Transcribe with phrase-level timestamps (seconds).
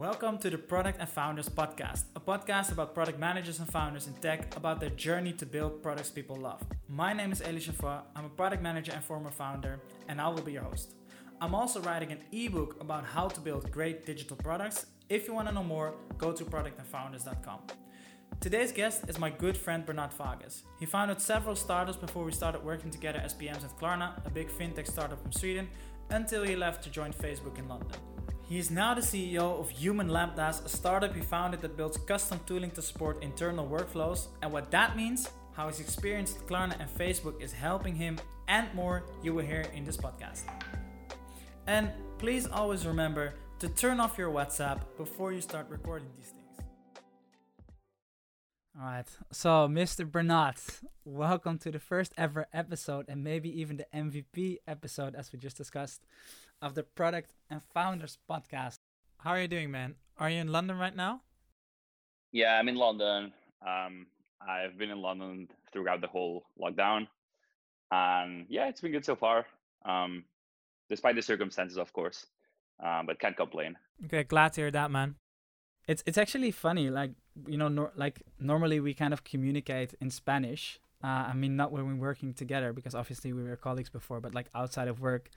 [0.00, 4.14] Welcome to the Product and Founders Podcast, a podcast about product managers and founders in
[4.14, 6.62] tech about their journey to build products people love.
[6.88, 9.78] My name is Elie Chafroy, I'm a product manager and former founder,
[10.08, 10.94] and I will be your host.
[11.42, 14.86] I'm also writing an ebook about how to build great digital products.
[15.10, 17.60] If you want to know more, go to productandfounders.com.
[18.40, 20.62] Today's guest is my good friend Bernard Vargas.
[20.78, 24.48] He founded several startups before we started working together as PMs at Klarna, a big
[24.48, 25.68] fintech startup from Sweden,
[26.08, 27.98] until he left to join Facebook in London.
[28.50, 32.40] He is now the CEO of Human Lambdas, a startup he founded that builds custom
[32.46, 34.26] tooling to support internal workflows.
[34.42, 38.18] And what that means, how his experience at Klarna and Facebook is helping him,
[38.48, 40.42] and more, you will hear in this podcast.
[41.68, 46.36] And please always remember to turn off your WhatsApp before you start recording these things.
[48.76, 50.10] All right, so Mr.
[50.10, 50.56] Bernard,
[51.04, 55.56] welcome to the first ever episode and maybe even the MVP episode, as we just
[55.56, 56.00] discussed
[56.62, 58.78] of the Product and Founders podcast.
[59.18, 59.94] How are you doing, man?
[60.18, 61.22] Are you in London right now?
[62.32, 63.32] Yeah, I'm in London.
[63.66, 64.06] Um,
[64.46, 67.08] I've been in London throughout the whole lockdown,
[67.90, 69.46] and yeah, it's been good so far.
[69.84, 70.24] Um,
[70.88, 72.26] despite the circumstances, of course,
[72.82, 73.76] um, but can't complain.
[74.04, 75.16] Okay, glad to hear that, man.
[75.88, 77.12] It's it's actually funny, like
[77.48, 80.78] you know, nor- like normally we kind of communicate in Spanish.
[81.02, 84.34] Uh, I mean, not when we're working together because obviously we were colleagues before, but
[84.34, 85.30] like outside of work,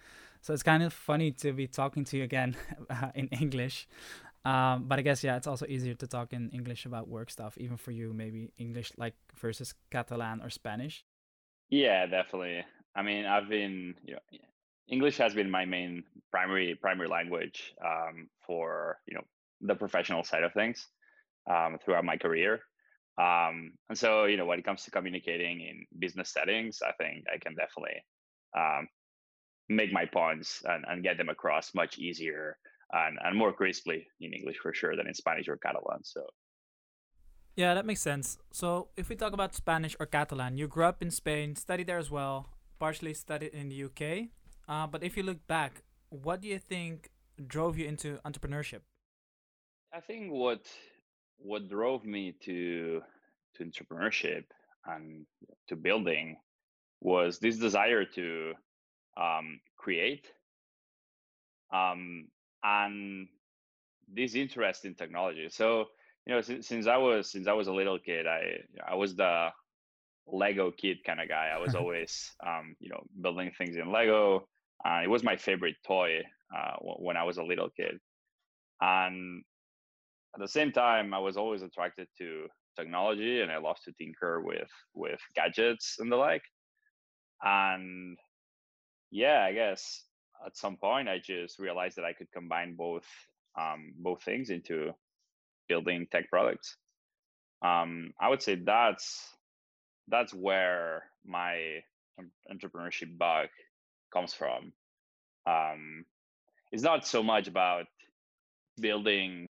[0.44, 2.56] so it's kind of funny to be talking to you again
[3.16, 3.88] in English.
[4.44, 7.58] Um, but I guess yeah, it's also easier to talk in English about work stuff,
[7.58, 8.14] even for you.
[8.14, 11.06] Maybe English like versus Catalan or Spanish.
[11.70, 12.66] Yeah, definitely.
[12.94, 14.20] I mean, I've been you know,
[14.90, 19.24] English has been my main primary primary language um, for you know
[19.62, 20.90] the professional side of things
[21.50, 22.60] um, throughout my career.
[23.18, 27.26] Um, and so, you know, when it comes to communicating in business settings, I think
[27.34, 28.04] I can definitely
[28.58, 28.88] um,
[29.76, 32.58] make my points and, and get them across much easier
[32.92, 36.04] and, and more crisply in English for sure than in Spanish or Catalan.
[36.04, 36.26] So
[37.56, 38.40] yeah, that makes sense.
[38.52, 42.00] So if we talk about Spanish or Catalan, you grew up in Spain, studied there
[42.00, 42.50] as well,
[42.80, 44.30] partially studied in the UK.
[44.68, 47.09] Uh, but if you look back, what do you think
[47.47, 48.81] drove you into entrepreneurship?
[49.94, 50.66] I think what
[51.38, 53.02] what drove me to
[53.56, 54.46] to entrepreneurship
[54.86, 55.26] and
[55.68, 56.38] to building
[57.02, 58.53] was this desire to
[59.18, 60.28] um, create
[61.74, 62.28] um,
[62.64, 63.28] and
[64.14, 65.48] this interest in technology.
[65.50, 65.86] So
[66.26, 68.42] you know since, since i was since i was a little kid i
[68.88, 69.50] i was the
[70.28, 71.52] lego kid kind of guy.
[71.54, 74.48] I was always um, you know building things in lego.
[74.86, 76.22] Uh, it was my favorite toy
[76.56, 78.00] uh, when i was a little kid.
[78.82, 79.44] And
[80.36, 84.42] at the same time i was always attracted to technology and i love to tinker
[84.42, 86.44] with with gadgets and the like.
[87.44, 88.18] And
[89.13, 90.03] yeah, I guess
[90.46, 93.06] at some point I just realized that I could combine both
[93.59, 94.91] um, both things into
[95.69, 96.75] building tech products.
[97.63, 99.22] Um, I would say that's
[100.07, 101.81] that's where my
[102.52, 103.50] entrepreneurship bug
[104.12, 104.73] comes from.
[105.46, 106.06] Um,
[106.72, 107.85] it's not so much about
[108.79, 109.47] building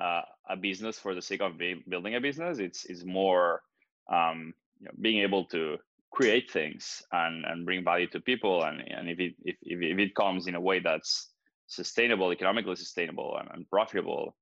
[0.00, 1.58] uh, a business for the sake of
[1.88, 2.60] building a business.
[2.60, 3.62] It's it's more
[4.08, 5.78] um, you know, being able to
[6.12, 8.62] create things and, and bring value to people.
[8.64, 11.30] And, and if it if, if, it comes in a way that's
[11.66, 14.36] sustainable economically sustainable and, and profitable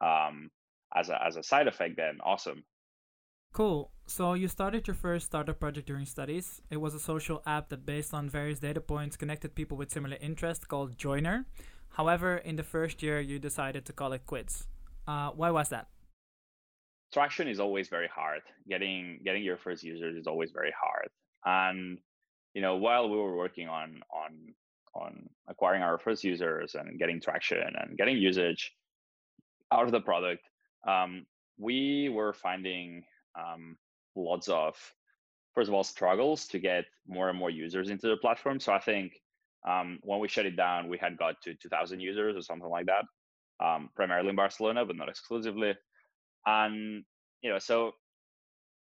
[0.00, 0.50] um,
[0.94, 2.64] as a as a side effect then awesome.
[3.52, 3.90] Cool.
[4.06, 6.62] So you started your first startup project during studies.
[6.70, 10.16] It was a social app that based on various data points connected people with similar
[10.20, 11.46] interests called joiner.
[11.90, 14.66] However in the first year you decided to call it quits.
[15.08, 15.88] Uh, why was that
[17.12, 18.42] traction is always very hard.
[18.68, 21.08] Getting getting your first users is always very hard.
[21.44, 21.98] And
[22.54, 24.54] you know, while we were working on on
[24.94, 28.72] on acquiring our first users and getting traction and getting usage
[29.72, 30.42] out of the product,
[30.86, 31.26] um,
[31.58, 33.04] we were finding
[33.38, 33.76] um,
[34.14, 34.74] lots of
[35.54, 38.60] first of all struggles to get more and more users into the platform.
[38.60, 39.12] So I think
[39.68, 42.86] um, when we shut it down, we had got to 2,000 users or something like
[42.86, 43.04] that,
[43.64, 45.74] um, primarily in Barcelona, but not exclusively
[46.46, 47.04] and
[47.42, 47.92] you know so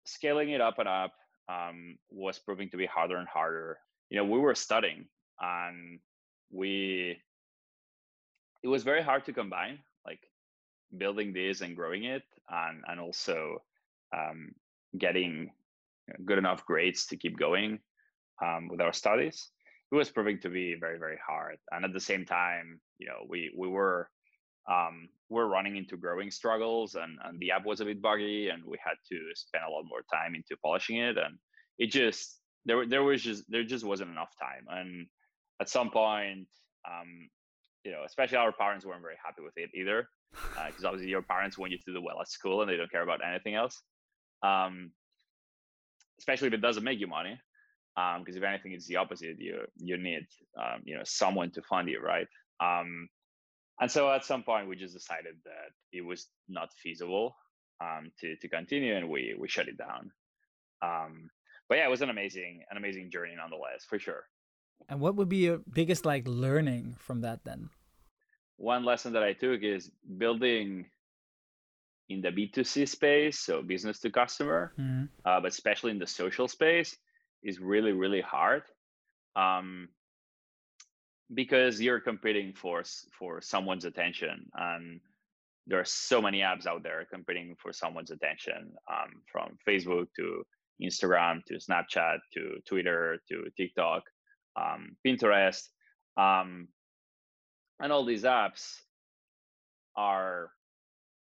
[0.06, 1.14] scaling it up and up
[1.50, 3.78] um, was proving to be harder and harder.
[4.10, 5.06] You know we were studying
[5.40, 6.00] and
[6.52, 7.18] we
[8.64, 10.20] it was very hard to combine like
[10.98, 13.62] building this and growing it and and also
[14.16, 14.52] um,
[14.98, 15.52] getting
[16.26, 17.80] good enough grades to keep going
[18.44, 19.50] um, with our studies.
[19.92, 21.58] It was proving to be very very hard.
[21.72, 24.10] And at the same time you know we we were
[24.72, 28.64] um, we're running into growing struggles and, and the app was a bit buggy and
[28.66, 31.38] we had to spend a lot more time into polishing it and
[31.80, 35.08] it just there there was just there just wasn't enough time and
[35.60, 36.48] at some point
[36.90, 37.30] um,
[37.84, 41.22] you know, especially our parents weren't very happy with it either, because uh, obviously your
[41.22, 43.82] parents want you to do well at school and they don't care about anything else.
[44.44, 44.92] Um,
[46.20, 47.40] especially if it doesn't make you money,
[47.96, 49.38] because um, if anything, it's the opposite.
[49.40, 50.26] You you need
[50.58, 52.28] um, you know someone to fund you, right?
[52.60, 53.08] Um,
[53.82, 57.36] and so at some point, we just decided that it was not feasible
[57.82, 60.12] um, to to continue, and we we shut it down.
[60.82, 61.30] Um,
[61.68, 64.24] but yeah, it was an amazing an amazing journey nonetheless, for sure.
[64.88, 67.70] And what would be your biggest like learning from that then?
[68.58, 70.86] One lesson that I took is building
[72.10, 75.06] in the B2C space, so business to customer, mm-hmm.
[75.26, 76.96] uh, but especially in the social space,
[77.42, 78.64] is really, really hard.
[79.36, 79.90] Um,
[81.34, 82.84] because you're competing for
[83.18, 85.00] for someone's attention and
[85.68, 90.44] there are so many apps out there competing for someone's attention um, from facebook to
[90.82, 94.04] instagram to snapchat to twitter to tiktok
[94.56, 95.68] um, Pinterest,
[96.18, 96.68] um,
[97.80, 98.76] and all these apps
[99.96, 100.52] are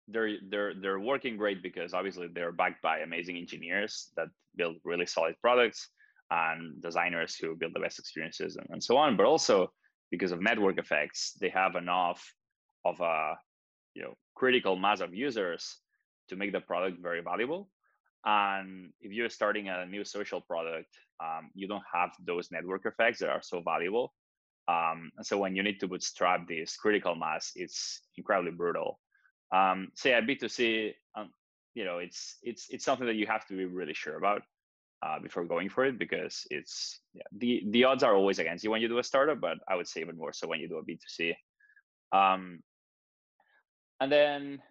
[0.08, 4.26] they're they're they're working great because obviously they're backed by amazing engineers that
[4.56, 5.88] build really solid products
[6.30, 9.16] and designers who build the best experiences and, and so on.
[9.16, 9.70] But also
[10.10, 12.34] because of network effects, they have enough
[12.84, 13.34] of a
[13.94, 15.76] you know critical mass of users
[16.28, 17.68] to make the product very valuable.
[18.24, 20.88] And if you're starting a new social product
[21.20, 24.12] um, you don't have those network effects that are so valuable.
[24.68, 29.00] Um, and so when you need to bootstrap this critical mass, it's incredibly brutal.
[29.54, 31.30] Um, so yeah, B2C, um,
[31.74, 34.42] you know, it's it's it's something that you have to be really sure about
[35.02, 38.70] uh, before going for it because it's yeah, the the odds are always against you
[38.70, 40.78] when you do a startup, but I would say even more so when you do
[40.78, 41.34] a B2C.
[42.12, 42.62] Um,
[44.00, 44.62] and then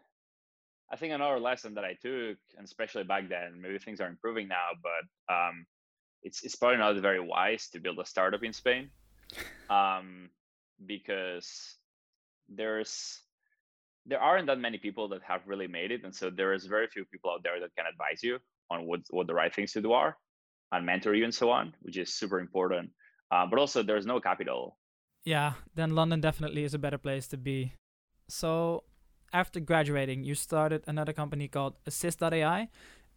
[0.91, 4.47] I think another lesson that I took, and especially back then, maybe things are improving
[4.47, 5.65] now, but um,
[6.21, 8.89] it's it's probably not very wise to build a startup in Spain,
[9.69, 10.29] um,
[10.85, 11.75] because
[12.49, 13.19] there's
[14.05, 16.87] there aren't that many people that have really made it, and so there is very
[16.87, 19.81] few people out there that can advise you on what what the right things to
[19.81, 20.17] do are,
[20.71, 22.91] and mentor you and so on, which is super important.
[23.31, 24.77] Uh, but also, there's no capital.
[25.25, 27.73] Yeah, then London definitely is a better place to be.
[28.27, 28.83] So,
[29.33, 32.69] after graduating, you started another company called Assist.ai,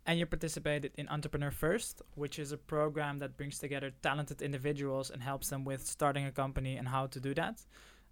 [0.05, 5.11] and you participated in Entrepreneur First, which is a program that brings together talented individuals
[5.11, 7.63] and helps them with starting a company and how to do that.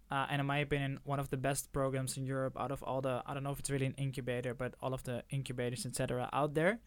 [0.09, 3.01] Uh, and in my opinion, one of the best programs in Europe out of all
[3.01, 6.29] the, I don't know if it's really an incubator, but all of the incubators, etc.,
[6.33, 6.79] out there.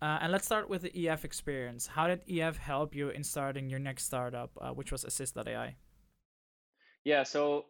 [0.00, 1.86] Uh, and let's start with the EF experience.
[1.86, 5.76] How did EF help you in starting your next startup, uh, which was Assist.ai?
[7.04, 7.66] Yeah, so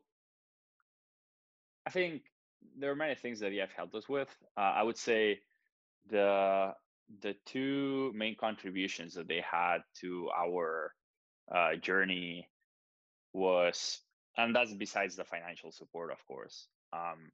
[1.87, 2.23] I think
[2.79, 4.29] there are many things that EF helped us with.
[4.57, 5.41] Uh, I would say
[6.11, 6.75] the
[7.23, 10.93] the two main contributions that they had to our
[11.55, 12.47] uh, journey
[13.33, 14.01] was
[14.37, 17.31] and that's besides the financial support of course um,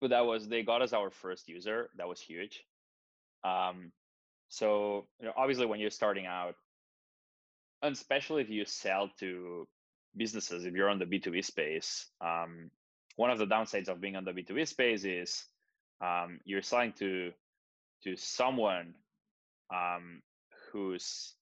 [0.00, 2.62] but that was they got us our first user that was huge
[3.44, 3.92] um,
[4.48, 6.54] so you know, obviously when you're starting out
[7.82, 9.66] and especially if you sell to
[10.16, 12.70] businesses if you're on the b2b space um,
[13.16, 15.44] one of the downsides of being on the b2b space is
[16.00, 17.32] um, you're selling to
[18.02, 18.94] to someone
[19.74, 20.20] um,
[20.72, 21.34] who's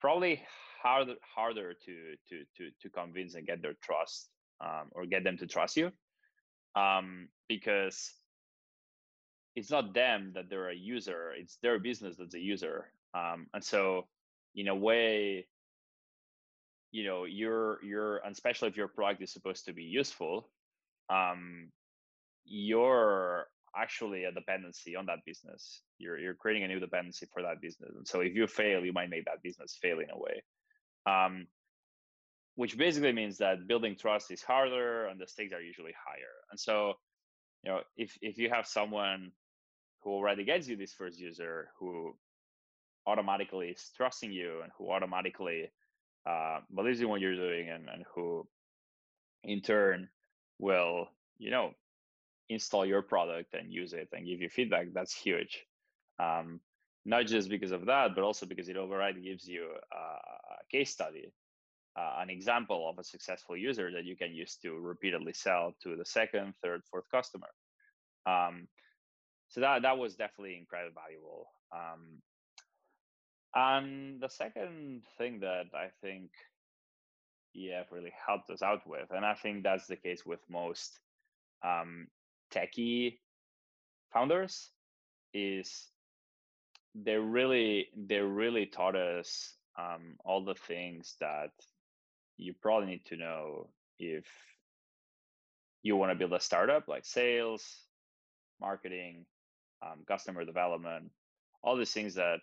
[0.00, 0.42] probably
[0.82, 1.94] harder harder to
[2.28, 4.28] to to to convince and get their trust
[4.60, 5.90] um, or get them to trust you
[6.74, 8.12] um, because
[9.56, 13.64] it's not them that they're a user it's their business that's a user um, and
[13.64, 14.06] so
[14.54, 15.46] in a way
[16.92, 20.48] you know you're you're and especially if your product is supposed to be useful
[21.08, 21.68] um,
[22.44, 25.82] you're actually a dependency on that business.
[25.98, 28.92] You're you're creating a new dependency for that business, and so if you fail, you
[28.92, 30.42] might make that business fail in a way.
[31.06, 31.46] Um,
[32.54, 36.32] which basically means that building trust is harder and the stakes are usually higher.
[36.50, 36.94] And so,
[37.62, 39.30] you know, if if you have someone
[40.06, 42.14] who already gets you this first user who
[43.08, 45.68] automatically is trusting you and who automatically
[46.24, 48.46] uh, believes in what you're doing and, and who
[49.42, 50.08] in turn
[50.60, 51.08] will
[51.38, 51.72] you know
[52.48, 55.64] install your product and use it and give you feedback, that's huge.
[56.20, 56.60] Um,
[57.04, 61.32] not just because of that, but also because it override gives you a case study,
[61.98, 65.96] uh, an example of a successful user that you can use to repeatedly sell to
[65.96, 67.48] the second, third, fourth customer.
[68.24, 68.68] Um,
[69.48, 71.48] so that that was definitely incredibly valuable.
[71.72, 72.22] Um,
[73.54, 76.30] and the second thing that I think
[77.56, 80.98] EF really helped us out with, and I think that's the case with most
[81.64, 82.08] um,
[82.52, 83.18] techie
[84.12, 84.70] founders
[85.32, 85.86] is
[86.94, 91.50] they really they really taught us um, all the things that
[92.36, 94.26] you probably need to know if
[95.82, 97.64] you want to build a startup like sales,
[98.60, 99.24] marketing,
[99.82, 101.10] um, customer development,
[101.62, 102.38] all these things that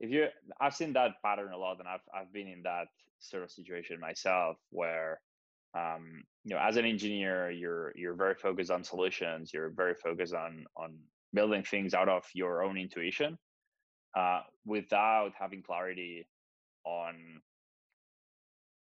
[0.00, 0.26] if you
[0.60, 2.88] I've seen that pattern a lot and I've I've been in that
[3.20, 5.20] sort of situation myself where
[5.74, 10.34] um, you know as an engineer you're you're very focused on solutions you're very focused
[10.34, 10.98] on on
[11.32, 13.38] building things out of your own intuition
[14.16, 16.26] uh, without having clarity
[16.84, 17.40] on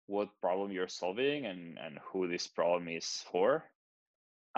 [0.06, 3.64] what problem you're solving and and who this problem is for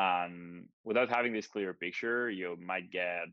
[0.01, 3.27] and without having this clear picture you might get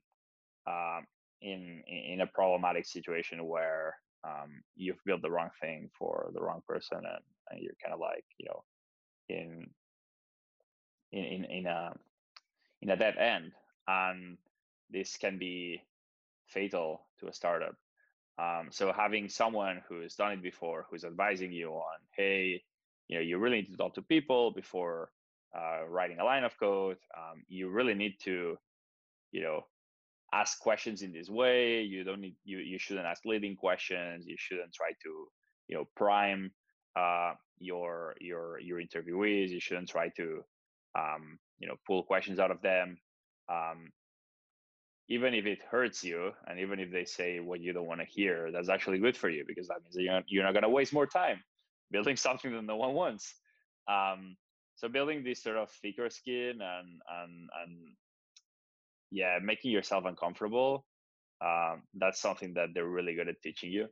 [0.68, 1.00] uh,
[1.42, 3.96] in in a problematic situation where
[4.28, 8.00] um, you've built the wrong thing for the wrong person and, and you're kind of
[8.00, 8.64] like you know
[9.30, 9.70] in
[11.12, 11.94] in in, in a
[12.82, 13.52] in a dead end
[13.88, 14.38] and
[14.90, 15.82] this can be
[16.48, 17.76] fatal to a startup.
[18.40, 22.62] Um, so having someone who's done it before who's advising you on hey
[23.08, 25.10] you know you really need to talk to people before
[25.58, 28.58] uh, writing a line of code um, you really need to
[29.32, 29.62] you know
[30.34, 34.36] ask questions in this way you don't need you you shouldn't ask leading questions you
[34.38, 35.28] shouldn't try to
[35.68, 36.52] you know prime
[36.96, 40.44] uh, your your your interviewees you shouldn't try to
[40.98, 42.98] um, you know pull questions out of them
[43.50, 43.92] um,
[45.10, 48.06] even if it hurts you and even if they say what you don't want to
[48.06, 50.64] hear that's actually good for you because that means that you're not, you're not going
[50.64, 51.42] to waste more time
[51.92, 53.34] building something that no one wants.
[53.88, 54.36] Um,
[54.78, 57.78] so building this sort of thicker skin and and and
[59.12, 60.86] yeah, making yourself uncomfortable.
[61.42, 63.84] Um, that's something that they're really good at teaching you.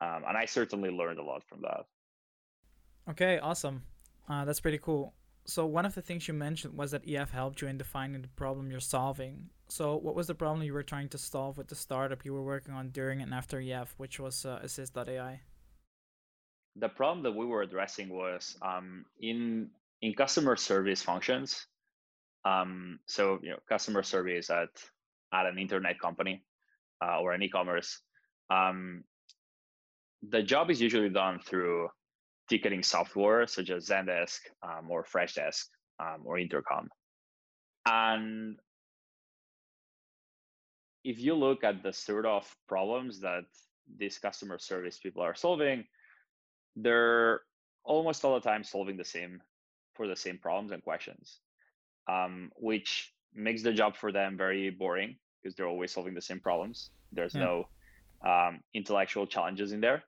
[0.00, 1.84] Um, and I certainly learned a lot from that.
[3.10, 3.82] Okay, awesome.
[4.28, 5.14] Uh, that's pretty cool.
[5.46, 8.28] So one of the things you mentioned was that EF helped you in defining the
[8.28, 9.50] problem you're solving.
[9.68, 12.42] So what was the problem you were trying to solve with the startup you were
[12.42, 15.40] working on during and after EF, which was uh, Assist.ai?
[16.76, 19.70] The problem that we were addressing was um, in
[20.04, 21.66] in customer service functions.
[22.44, 24.68] Um, so you know, customer service at
[25.32, 26.44] at an internet company
[27.02, 28.00] uh, or an e-commerce.
[28.50, 29.04] Um,
[30.28, 31.88] the job is usually done through
[32.50, 35.64] ticketing software such as Zendesk um, or Freshdesk
[35.98, 36.88] um, or Intercom.
[37.86, 38.58] And
[41.02, 43.44] if you look at the sort of problems that
[43.98, 45.84] these customer service people are solving,
[46.76, 47.40] they're
[47.84, 49.40] almost all the time solving the same
[49.94, 51.40] for the same problems and questions
[52.08, 56.40] um, which makes the job for them very boring because they're always solving the same
[56.40, 56.90] problems.
[57.12, 57.44] There's yeah.
[57.44, 57.68] no
[58.24, 60.02] um, intellectual challenges in there,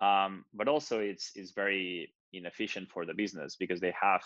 [0.00, 4.22] um, but also it's it's very inefficient for the business because they have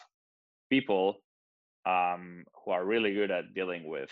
[0.70, 1.22] people
[1.86, 4.10] um, who are really good at dealing with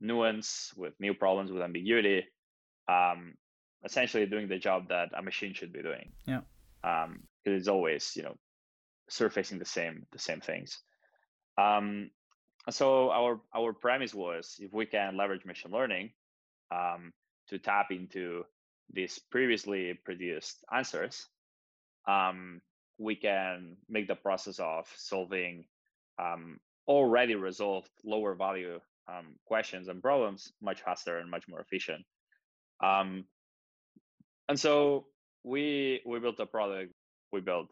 [0.00, 2.24] nuance, with new problems, with ambiguity,
[2.88, 3.34] um,
[3.84, 6.10] essentially doing the job that a machine should be doing.
[6.26, 6.40] Yeah.
[6.84, 8.36] Um, it's always you know
[9.08, 10.78] surfacing the same the same things.
[11.56, 12.10] Um,
[12.70, 16.10] so our our premise was if we can leverage machine learning
[16.70, 17.12] um,
[17.48, 18.44] to tap into
[18.92, 21.26] these previously produced answers,
[22.06, 22.60] um,
[22.98, 25.64] we can make the process of solving
[26.18, 32.04] um, already resolved lower value um, questions and problems much faster and much more efficient.
[32.82, 33.24] Um,
[34.48, 35.06] and so
[35.44, 36.92] we we built a product.
[37.32, 37.70] We built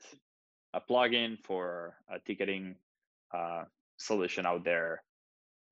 [0.75, 2.77] a plugin for a ticketing
[3.35, 3.65] uh,
[3.97, 5.03] solution out there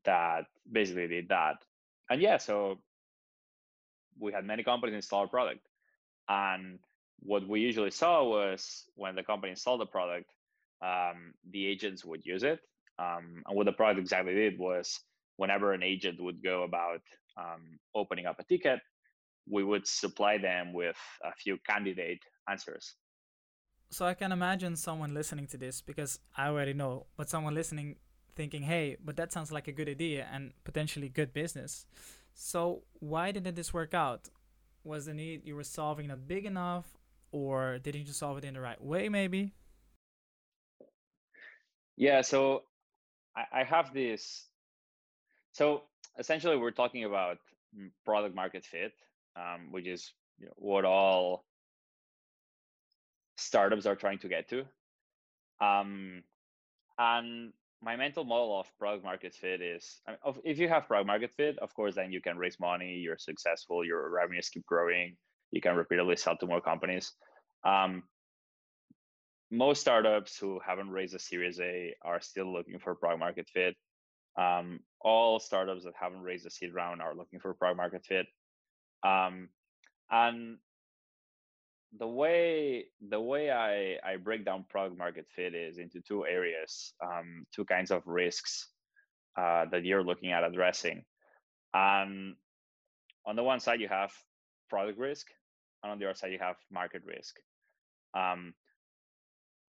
[0.04, 1.56] that basically did that.
[2.10, 2.78] And yeah, so
[4.18, 5.66] we had many companies install our product.
[6.28, 6.78] And
[7.20, 10.30] what we usually saw was when the company installed the product,
[10.82, 12.60] um, the agents would use it.
[12.98, 15.00] Um, and what the product exactly did was
[15.36, 17.00] whenever an agent would go about
[17.36, 18.80] um, opening up a ticket,
[19.50, 22.94] we would supply them with a few candidate answers.
[23.90, 27.96] So I can imagine someone listening to this because I already know, but someone listening
[28.34, 31.86] thinking, hey, but that sounds like a good idea and potentially good business.
[32.34, 34.28] So why didn't this work out?
[34.82, 36.86] Was the need you were solving not big enough,
[37.32, 39.08] or didn't you solve it in the right way?
[39.08, 39.52] Maybe.
[41.96, 42.20] Yeah.
[42.20, 42.64] So
[43.36, 44.46] I, have this.
[45.52, 45.82] So
[46.18, 47.38] essentially, we're talking about
[48.04, 48.92] product market fit,
[49.36, 51.44] um, which is you know, what all
[53.36, 54.64] startups are trying to get to.
[55.60, 56.22] Um,
[56.98, 60.00] and my mental model of product market fit is
[60.44, 63.84] if you have product market fit, of course, then you can raise money, you're successful,
[63.84, 65.16] your revenues keep growing,
[65.50, 67.12] you can repeatedly sell to more companies.
[67.64, 68.04] Um,
[69.50, 73.76] most startups who haven't raised a Series A are still looking for product market fit.
[74.36, 78.26] Um, all startups that haven't raised a seed round are looking for product market fit.
[79.04, 79.48] Um,
[80.10, 80.58] and
[81.98, 86.92] the way the way I, I break down product market fit is into two areas,
[87.02, 88.68] um, two kinds of risks
[89.36, 91.04] uh, that you're looking at addressing.
[91.72, 92.34] And
[93.26, 94.12] on the one side, you have
[94.68, 95.26] product risk,
[95.82, 97.36] and on the other side, you have market risk.
[98.16, 98.54] Um,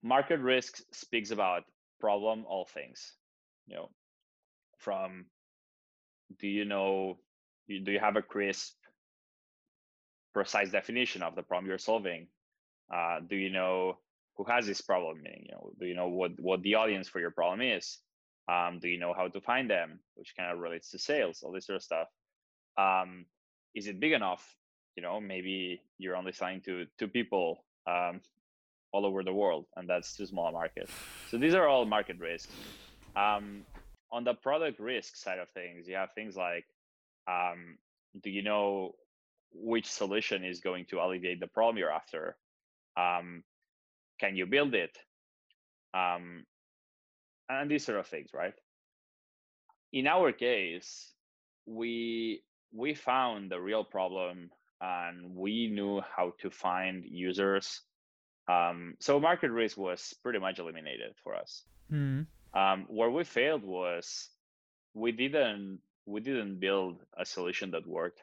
[0.04, 1.64] market risk speaks about
[2.00, 3.14] problem, all things.
[3.68, 3.90] You know,
[4.80, 5.26] from
[6.40, 7.18] do you know,
[7.68, 8.74] do you have a crisp
[10.36, 12.28] precise definition of the problem you're solving?
[12.94, 13.98] Uh, do you know
[14.36, 15.24] who has this problem?
[15.26, 17.86] You know, do you know what what the audience for your problem is?
[18.54, 20.00] Um, do you know how to find them?
[20.16, 22.08] Which kind of relates to sales, all this sort of stuff.
[22.78, 23.26] Um,
[23.74, 24.44] is it big enough?
[24.98, 28.22] You know, maybe you're only selling to two people um,
[28.92, 30.90] all over the world, and that's too small a market.
[31.32, 32.54] So these are all market risks.
[33.16, 33.66] Um,
[34.12, 36.66] on the product risk side of things, you have things like,
[37.28, 37.78] um,
[38.24, 38.96] do you know
[39.58, 42.36] which solution is going to alleviate the problem you're after.
[42.98, 43.44] Um,
[44.20, 44.98] can you build it?
[45.94, 46.46] Um,
[47.50, 48.54] and these sort of things, right?
[49.94, 51.12] In our case,
[51.66, 52.44] we
[52.74, 54.50] we found the real problem
[54.82, 57.82] and we knew how to find users.
[58.48, 61.64] Um, so market risk was pretty much eliminated for us.
[61.92, 62.60] Mm-hmm.
[62.60, 64.30] Um, where we failed was
[64.94, 68.22] we didn't we didn't build a solution that worked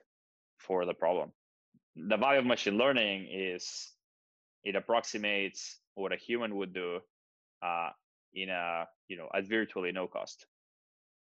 [0.66, 1.32] for the problem.
[1.96, 3.92] The value of machine learning is
[4.64, 7.00] it approximates what a human would do
[7.62, 7.90] uh,
[8.34, 10.46] in a you know at virtually no cost.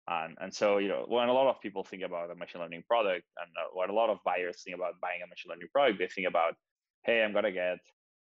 [0.06, 2.84] And and so you know when a lot of people think about a machine learning
[2.86, 5.98] product, and uh, when a lot of buyers think about buying a machine learning product,
[5.98, 6.54] they think about,
[7.04, 7.78] hey, I'm gonna get,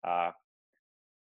[0.07, 0.31] uh,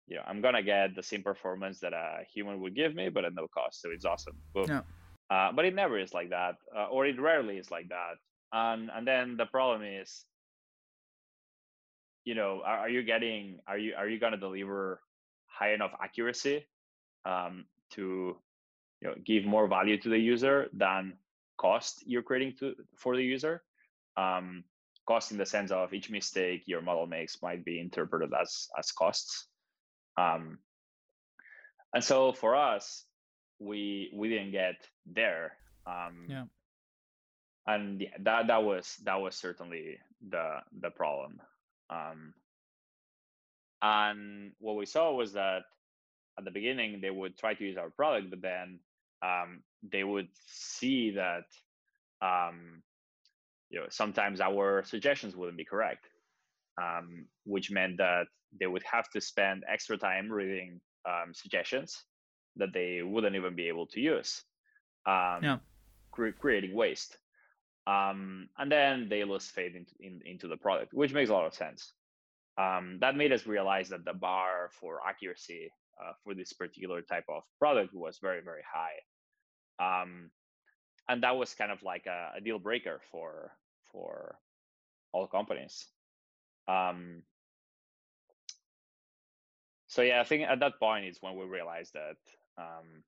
[0.08, 3.24] you know, I'm gonna get the same performance that a human would give me, but
[3.24, 3.80] at no cost.
[3.80, 4.36] So it's awesome.
[4.52, 4.66] Boom.
[4.68, 4.82] Yeah.
[5.30, 8.16] Uh, but it never is like that, uh, or it rarely is like that
[8.52, 10.24] and and then the problem is
[12.24, 15.00] you know are, are you getting are you are you going to deliver
[15.46, 16.66] high enough accuracy
[17.24, 18.36] um, to
[19.00, 21.14] you know give more value to the user than
[21.58, 23.62] cost you're creating to for the user?
[24.16, 24.64] Um,
[25.08, 28.92] cost in the sense of each mistake your model makes might be interpreted as as
[28.92, 29.48] costs.
[30.18, 30.58] Um,
[31.94, 33.04] and so for us
[33.58, 34.76] we we didn't get
[35.06, 35.56] there.
[35.86, 36.44] Um, yeah
[37.66, 39.96] and that that was that was certainly
[40.30, 41.40] the the problem
[41.90, 42.34] um,
[43.82, 45.62] and what we saw was that
[46.38, 48.78] at the beginning they would try to use our product but then
[49.22, 51.44] um, they would see that
[52.20, 52.82] um,
[53.70, 56.06] you know sometimes our suggestions wouldn't be correct
[56.82, 58.24] um, which meant that
[58.58, 62.04] they would have to spend extra time reading um, suggestions
[62.56, 64.42] that they wouldn't even be able to use
[65.06, 65.58] um, yeah.
[66.10, 67.18] cre- creating waste
[67.86, 71.46] um, and then they lose faith into, in, into the product, which makes a lot
[71.46, 71.92] of sense.
[72.58, 77.24] Um, that made us realize that the bar for accuracy uh, for this particular type
[77.28, 80.02] of product was very, very high.
[80.02, 80.30] Um,
[81.08, 83.52] and that was kind of like a, a deal breaker for
[83.90, 84.38] for
[85.12, 85.86] all companies.
[86.68, 87.22] Um,
[89.88, 92.16] so yeah, I think at that point is when we realized that
[92.56, 93.02] um,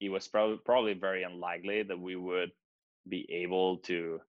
[0.00, 2.52] it was pro- probably very unlikely that we would
[3.08, 4.20] be able to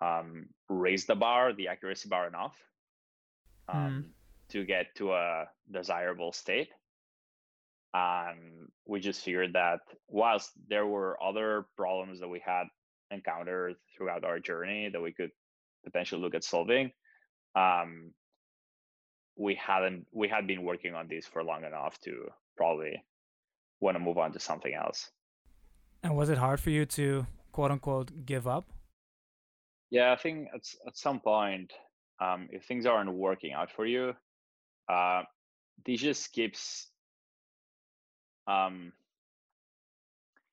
[0.00, 2.56] um, raise the bar, the accuracy bar enough
[3.68, 4.04] um, mm.
[4.52, 6.68] to get to a desirable state.
[7.94, 12.64] And we just figured that whilst there were other problems that we had
[13.10, 15.30] encountered throughout our journey that we could
[15.84, 16.92] potentially look at solving,
[17.54, 18.12] um,
[19.36, 23.02] we hadn't we had been working on this for long enough to probably
[23.80, 25.10] want to move on to something else.
[26.02, 27.26] And was it hard for you to
[27.58, 28.70] quote unquote give up?
[29.90, 31.72] Yeah, I think at at some point,
[32.20, 34.14] um, if things aren't working out for you,
[34.88, 35.22] uh,
[35.84, 36.86] this just keeps
[38.46, 38.92] um,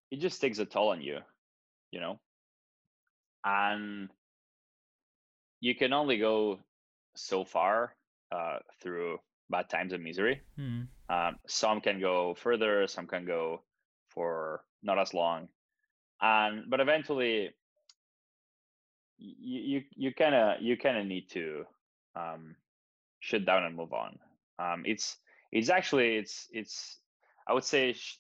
[0.09, 1.19] it just takes a toll on you,
[1.91, 2.19] you know,
[3.43, 4.09] and
[5.59, 6.57] you can only go
[7.15, 7.95] so far
[8.31, 9.19] uh, through
[9.51, 10.41] bad times and misery.
[10.57, 10.87] Mm.
[11.09, 13.61] Um, some can go further, some can go
[14.09, 15.49] for not as long
[16.21, 17.49] and but eventually
[19.17, 21.63] you you kind of you kind of need to
[22.15, 22.55] um,
[23.19, 24.17] shut down and move on
[24.59, 25.17] um, it's
[25.51, 26.97] it's actually it's it's
[27.47, 28.19] i would say sh-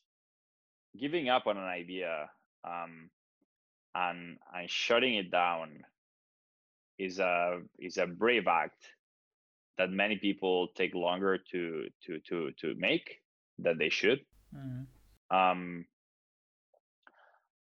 [0.99, 2.29] giving up on an idea
[2.63, 3.09] um,
[3.93, 5.83] and and shutting it down
[6.97, 8.83] is a is a brave act
[9.77, 13.19] that many people take longer to to to to make
[13.59, 14.19] than they should
[14.55, 15.35] mm-hmm.
[15.35, 15.85] um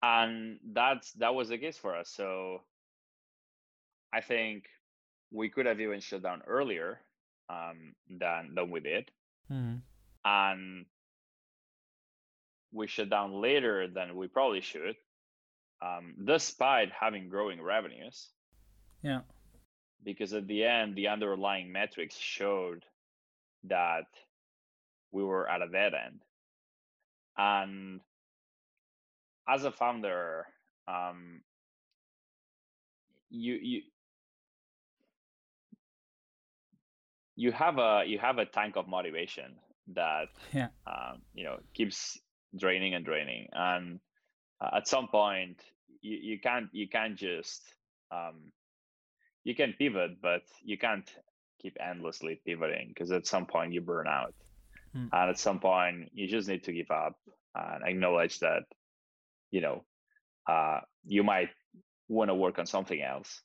[0.02, 2.62] and that's that was the case for us so
[4.14, 4.66] i think
[5.32, 7.00] we could have even shut down earlier
[7.50, 9.12] um, than than we did,
[9.52, 9.82] Mhm.
[10.26, 10.86] and
[12.72, 14.96] we shut down later than we probably should,
[15.82, 18.32] um, despite having growing revenues.
[19.02, 19.22] Yeah.
[20.04, 22.86] Because at the end, the underlying metrics showed
[23.64, 24.08] that
[25.12, 26.22] we were at a dead end,
[27.38, 28.02] and
[29.48, 30.46] as a founder,
[30.88, 31.42] um,
[33.30, 33.82] you you
[37.36, 39.56] you have a you have a tank of motivation
[39.94, 40.70] that Yeah.
[40.86, 42.20] um, you know keeps
[42.58, 44.00] draining and draining and
[44.62, 45.62] uh, at some point
[46.02, 47.62] you, you can't you can't just
[48.12, 48.52] um,
[49.44, 51.10] you can pivot but you can't
[51.62, 54.34] keep endlessly pivoting because at some point you burn out
[54.96, 55.10] Mm.
[55.12, 57.18] and at some point you just need to give up
[57.56, 58.64] and acknowledge that
[59.52, 59.84] you know
[60.50, 61.50] uh, you might
[62.10, 63.42] want to work on something else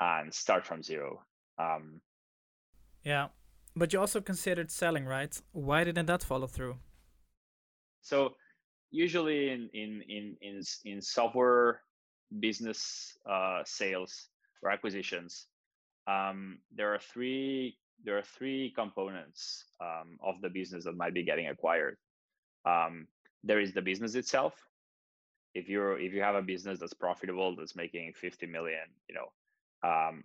[0.00, 1.20] and start from zero
[1.58, 2.00] um,
[3.04, 3.28] Yeah.
[3.74, 5.38] But you also considered selling, right?
[5.52, 6.76] Why didn't that follow through?
[8.00, 8.34] So
[8.90, 11.82] usually in in in in, in software
[12.40, 14.28] business uh, sales
[14.62, 15.46] or acquisitions,
[16.06, 21.22] um, there are three there are three components um, of the business that might be
[21.22, 21.96] getting acquired.
[22.64, 23.06] Um,
[23.44, 24.54] there is the business itself.
[25.56, 29.88] If you're if you have a business that's profitable, that's making 50 million, you know,
[29.88, 30.24] um,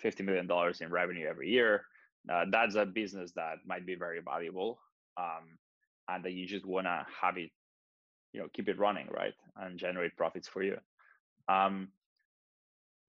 [0.00, 1.84] 50 million dollars in revenue every year,
[2.32, 4.78] uh, that's a business that might be very valuable.
[5.16, 5.58] Um,
[6.08, 7.50] and that you just want to have it
[8.32, 10.76] you know keep it running right and generate profits for you
[11.48, 11.88] um,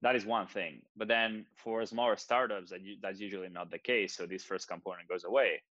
[0.02, 3.80] that is one thing but then for smaller startups that you, that's usually not the
[3.80, 5.62] case so this first component goes away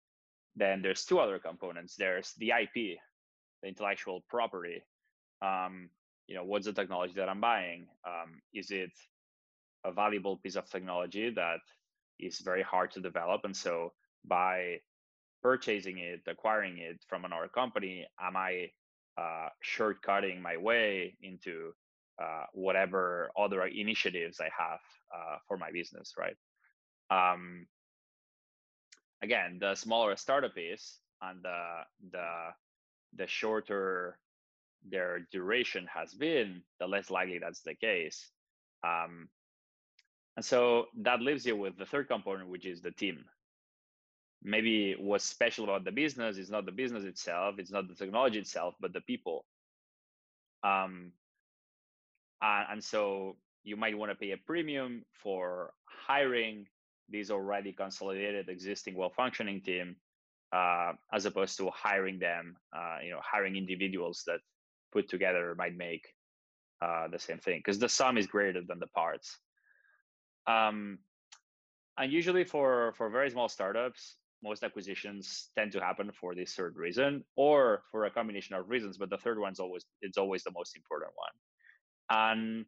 [0.57, 4.83] then there's two other components there's the ip the intellectual property
[5.43, 5.91] um,
[6.27, 8.93] you know what's the technology that i'm buying um, is it
[9.85, 11.61] a valuable piece of technology that
[12.19, 13.93] is very hard to develop and so
[14.25, 14.79] by
[15.43, 18.07] purchasing it, acquiring it from another company?
[18.21, 18.71] Am I
[19.17, 21.73] uh, shortcutting my way into
[22.23, 24.81] uh, whatever other initiatives I have
[25.15, 26.37] uh, for my business, right?
[27.11, 27.67] Um,
[29.23, 31.63] again, the smaller a startup is, and the
[32.13, 32.29] the
[33.17, 34.19] the shorter
[34.87, 38.31] their duration has been, the less likely that's the case.
[38.85, 39.29] Um,
[40.37, 43.25] and so that leaves you with the third component, which is the team
[44.43, 48.39] maybe what's special about the business is not the business itself it's not the technology
[48.39, 49.45] itself but the people
[50.63, 51.13] um
[52.41, 56.67] and, so you might want to pay a premium for hiring
[57.09, 59.97] this already consolidated existing well functioning team
[60.53, 64.41] uh, as opposed to hiring them uh, you know hiring individuals that
[64.93, 66.07] put together might make
[66.81, 69.39] uh, the same thing because the sum is greater than the parts.
[70.47, 70.99] Um,
[71.99, 76.77] and usually for for very small startups most acquisitions tend to happen for this third
[76.77, 80.53] reason or for a combination of reasons but the third one's always it's always the
[80.53, 81.35] most important one.
[82.11, 82.67] And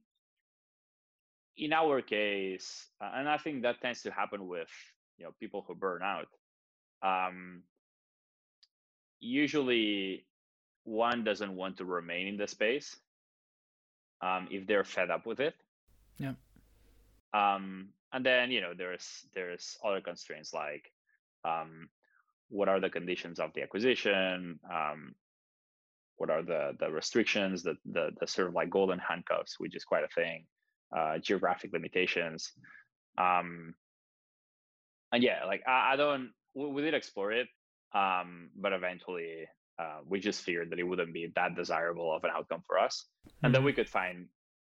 [1.57, 4.71] in our case and i think that tends to happen with
[5.19, 6.29] you know people who burn out
[7.03, 7.63] um,
[9.21, 10.25] usually
[10.85, 12.97] one doesn't want to remain in the space
[14.23, 15.55] um, if they're fed up with it.
[16.19, 16.35] Yeah.
[17.33, 20.91] um, and then you know there's there's other constraints like
[21.45, 21.89] um,
[22.49, 24.59] what are the conditions of the acquisition?
[24.71, 25.15] Um,
[26.17, 29.85] what are the the restrictions the, the the sort of like golden handcuffs which is
[29.85, 30.45] quite a thing
[30.97, 32.53] uh, geographic limitations.
[33.17, 33.75] Um,
[35.13, 37.49] and yeah like i, I don't we, we did explore it
[37.95, 39.47] um, but eventually
[39.81, 43.07] uh, we just feared that it wouldn't be that desirable of an outcome for us
[43.43, 44.27] and that we could find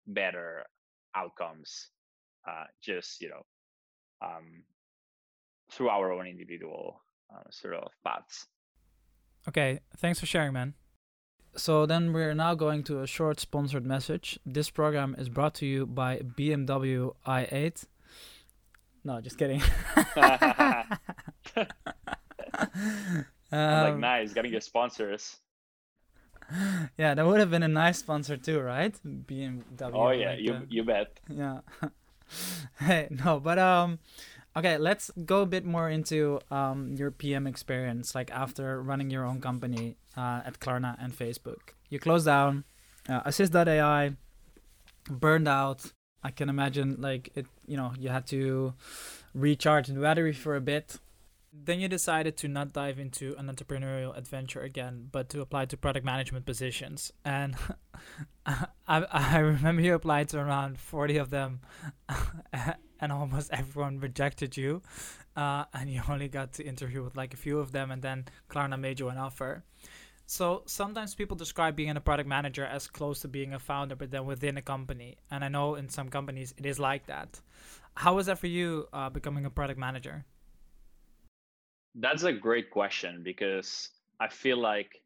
[0.07, 0.65] better
[1.15, 1.91] outcomes
[2.49, 3.45] uh, just you know
[4.25, 4.63] um,
[5.71, 7.03] through our own individual
[7.35, 8.47] uh, sort of paths
[9.47, 10.75] Okay, thanks for sharing, man.
[11.57, 14.39] So then we're now going to a short sponsored message.
[14.45, 17.85] This program is brought to you by BMW i8.
[19.05, 19.63] No, just kidding.
[23.57, 25.37] I'm like Um, nice getting your sponsors.
[26.99, 28.95] Yeah, that would have been a nice sponsor too, right?
[29.05, 29.91] BMW.
[29.95, 31.19] oh yeah like you the- you bet.
[31.29, 31.61] Yeah.
[32.81, 33.99] Hey no but um
[34.57, 39.25] okay let's go a bit more into um your pm experience like after running your
[39.27, 41.75] own company uh, at klarna and facebook.
[41.91, 42.65] You closed down
[43.09, 44.17] uh, assist.ai
[45.11, 45.93] burned out.
[46.23, 48.73] I can imagine like it you know you had to
[49.35, 50.97] recharge the battery for a bit
[51.57, 55.77] then you decided to not dive into an entrepreneurial adventure again but to apply to
[55.77, 57.57] product management positions and
[58.47, 61.61] I I remember you applied to around forty of them,
[63.01, 64.83] and almost everyone rejected you,
[65.37, 68.27] uh, and you only got to interview with like a few of them, and then
[68.51, 69.65] Klarna made you an offer.
[70.27, 74.11] So sometimes people describe being a product manager as close to being a founder, but
[74.11, 75.19] then within a company.
[75.31, 77.41] And I know in some companies it is like that.
[77.95, 80.25] How was that for you, uh, becoming a product manager?
[81.95, 85.03] That's a great question because I feel like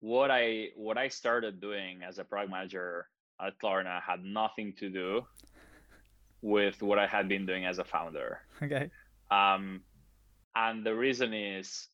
[0.00, 3.06] what I what I started doing as a product manager
[3.40, 5.22] at Klarna had nothing to do
[6.42, 8.40] with what I had been doing as a founder.
[8.62, 8.90] Okay.
[9.30, 9.82] Um,
[10.54, 11.88] and the reason is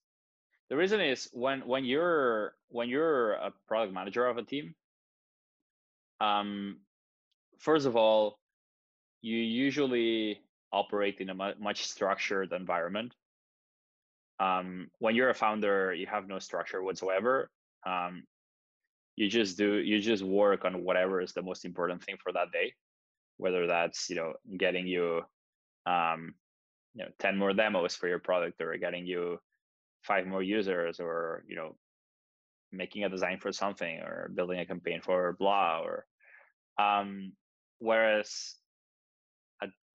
[0.70, 4.74] the reason is when when you're when you're a product manager of a team,
[6.20, 6.78] um,
[7.58, 8.38] first of all,
[9.20, 10.40] you usually
[10.72, 13.12] operate in a much structured environment.
[14.38, 17.50] Um, when you're a founder, you have no structure whatsoever.
[17.86, 18.24] Um,
[19.16, 22.52] you just do you just work on whatever is the most important thing for that
[22.52, 22.74] day,
[23.38, 25.22] whether that's you know getting you
[25.86, 26.34] um,
[26.94, 29.38] you know 10 more demos for your product or getting you
[30.02, 31.76] five more users or you know
[32.72, 36.04] making a design for something or building a campaign for blah or
[36.78, 37.32] um,
[37.78, 38.54] whereas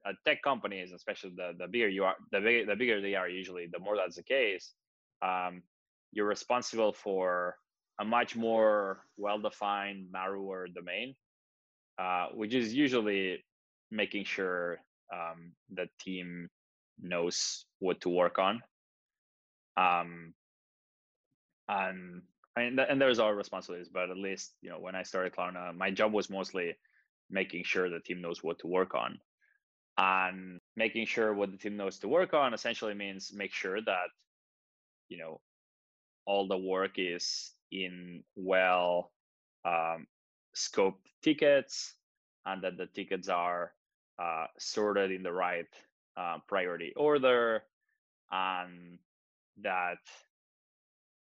[0.08, 3.30] at tech companies especially the, the bigger you are the, big, the bigger they are
[3.30, 4.74] usually the more that's the case
[5.22, 5.62] um,
[6.12, 7.56] you're responsible for
[8.00, 11.16] a much more well-defined narrower domain
[12.00, 13.44] uh, which is usually
[13.92, 14.80] making sure
[15.14, 16.50] um, the team
[17.02, 18.62] knows what to work on.
[19.78, 20.34] Um,
[21.68, 22.22] and
[22.58, 25.90] and, and there's our responsibilities but at least you know when i started klarna my
[25.90, 26.76] job was mostly
[27.30, 29.18] making sure the team knows what to work on
[29.97, 34.08] and making sure what the team knows to work on essentially means make sure that
[35.10, 35.39] you know
[36.25, 39.12] all the work is in well
[39.65, 40.08] um,
[40.56, 41.93] scoped tickets
[42.45, 43.73] and that the tickets are
[44.19, 45.67] uh, sorted in the right
[46.17, 47.63] uh, priority order
[48.32, 48.97] and
[49.62, 49.97] that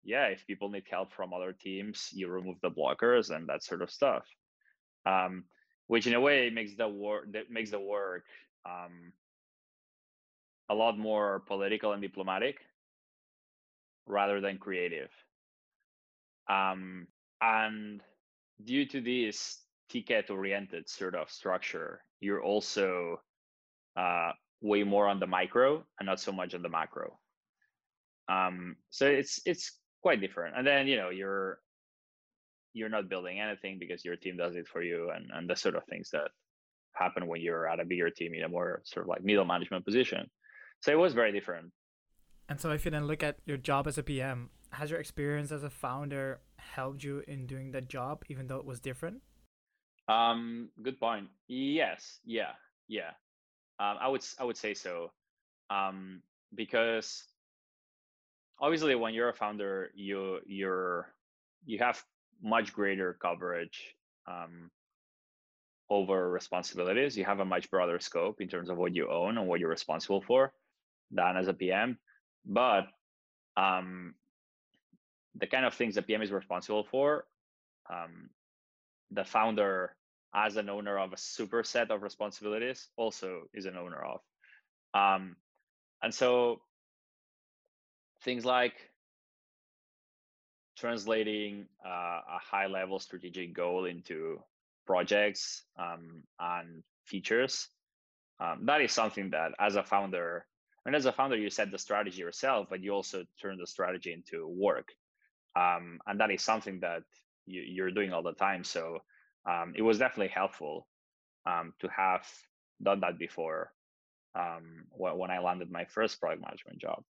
[0.04, 3.82] yeah if people need help from other teams you remove the blockers and that sort
[3.82, 4.24] of stuff
[5.06, 5.44] um,
[5.86, 8.24] which in a way makes the work that makes the work
[8.66, 9.12] um,
[10.70, 12.58] a lot more political and diplomatic
[14.06, 15.10] rather than creative
[16.48, 17.06] um,
[17.40, 18.02] and
[18.64, 23.20] due to this ticket oriented sort of structure you're also
[23.96, 27.18] uh, way more on the micro and not so much on the macro
[28.28, 30.56] um, so it's it's quite different.
[30.56, 31.58] And then you know you're
[32.72, 35.76] you're not building anything because your team does it for you, and and the sort
[35.76, 36.30] of things that
[36.94, 39.84] happen when you're at a bigger team in a more sort of like middle management
[39.84, 40.30] position.
[40.80, 41.72] So it was very different.
[42.48, 45.50] And so if you then look at your job as a PM, has your experience
[45.52, 49.22] as a founder helped you in doing that job, even though it was different?
[50.08, 51.28] Um, good point.
[51.48, 52.52] Yes, yeah,
[52.88, 53.12] yeah.
[53.80, 55.10] Um, I would I would say so,
[55.70, 56.20] um,
[56.54, 57.24] because
[58.60, 61.12] obviously when you're a founder you you're
[61.64, 62.02] you have
[62.42, 63.96] much greater coverage
[64.28, 64.70] um,
[65.90, 67.16] over responsibilities.
[67.16, 69.68] You have a much broader scope in terms of what you own and what you're
[69.68, 70.52] responsible for
[71.10, 71.98] than as a pm
[72.44, 72.86] but
[73.56, 74.14] um,
[75.36, 77.26] the kind of things the pm is responsible for
[77.90, 78.30] um,
[79.10, 79.96] the founder
[80.34, 84.20] as an owner of a superset of responsibilities also is an owner of.
[84.94, 85.36] Um,
[86.02, 86.60] and so
[88.22, 88.74] things like
[90.76, 94.40] translating uh, a high level strategic goal into
[94.86, 97.68] projects um, and features
[98.40, 100.46] um, that is something that as a founder
[100.86, 104.12] and as a founder you set the strategy yourself but you also turn the strategy
[104.12, 104.88] into work.
[105.56, 107.02] Um, and that is something that
[107.46, 108.98] you, are doing all the time so
[109.48, 110.88] um, it was definitely helpful
[111.46, 112.26] um, to have
[112.82, 113.70] done that before
[114.34, 117.04] um, when i landed my first product management job.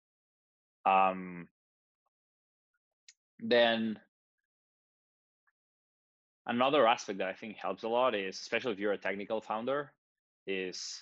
[3.43, 3.99] Then
[6.51, 9.93] another aspect that I think helps a lot is, especially if you're a technical founder,
[10.49, 11.01] is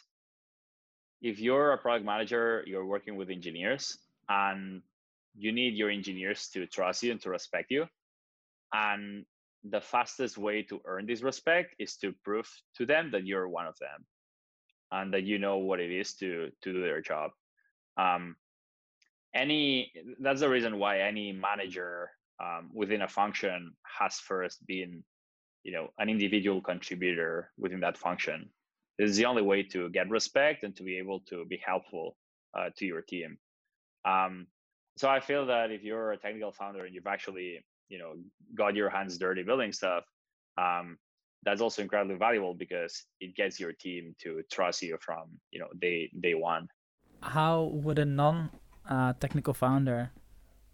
[1.23, 3.97] if you're a product manager, you're working with engineers
[4.29, 4.83] and
[5.37, 7.87] you need your engineers to trust you and to respect you.
[8.75, 9.25] And
[9.65, 13.67] the fastest way to earn this respect is to prove to them that you're one
[13.67, 14.05] of them
[14.93, 17.31] and that you know what it is to to do their job.
[17.97, 18.37] Um,
[19.35, 25.03] any that's the reason why any manager um, within a function has first been
[25.69, 28.39] you know an individual contributor within that function.
[28.99, 32.17] This is the only way to get respect and to be able to be helpful
[32.57, 33.31] uh, to your team.
[34.13, 34.35] Um,
[34.99, 38.13] so i feel that if you're a technical founder and you've actually you know
[38.61, 40.05] got your hands dirty building stuff
[40.59, 40.99] um,
[41.45, 45.69] that's also incredibly valuable because it gets your team to trust you from you know
[45.81, 46.67] day day one.
[47.23, 48.51] How would a non
[48.91, 50.11] uh, technical founder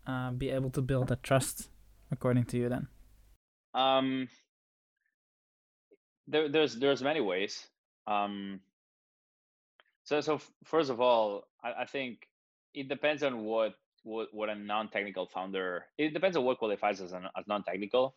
[0.07, 1.69] uh, be able to build that trust
[2.11, 2.89] according to you then?
[3.75, 4.29] Um
[6.29, 7.67] there, there's there's many ways
[8.07, 8.61] um
[10.05, 12.29] so so first of all I, I think
[12.75, 17.13] it depends on what what, what a non-technical founder it depends on what qualifies as,
[17.13, 18.15] an, as non-technical.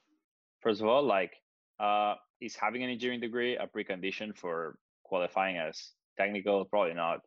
[0.62, 1.34] First of all like
[1.80, 6.66] uh, is having an engineering degree a precondition for qualifying as technical?
[6.66, 7.22] Probably not.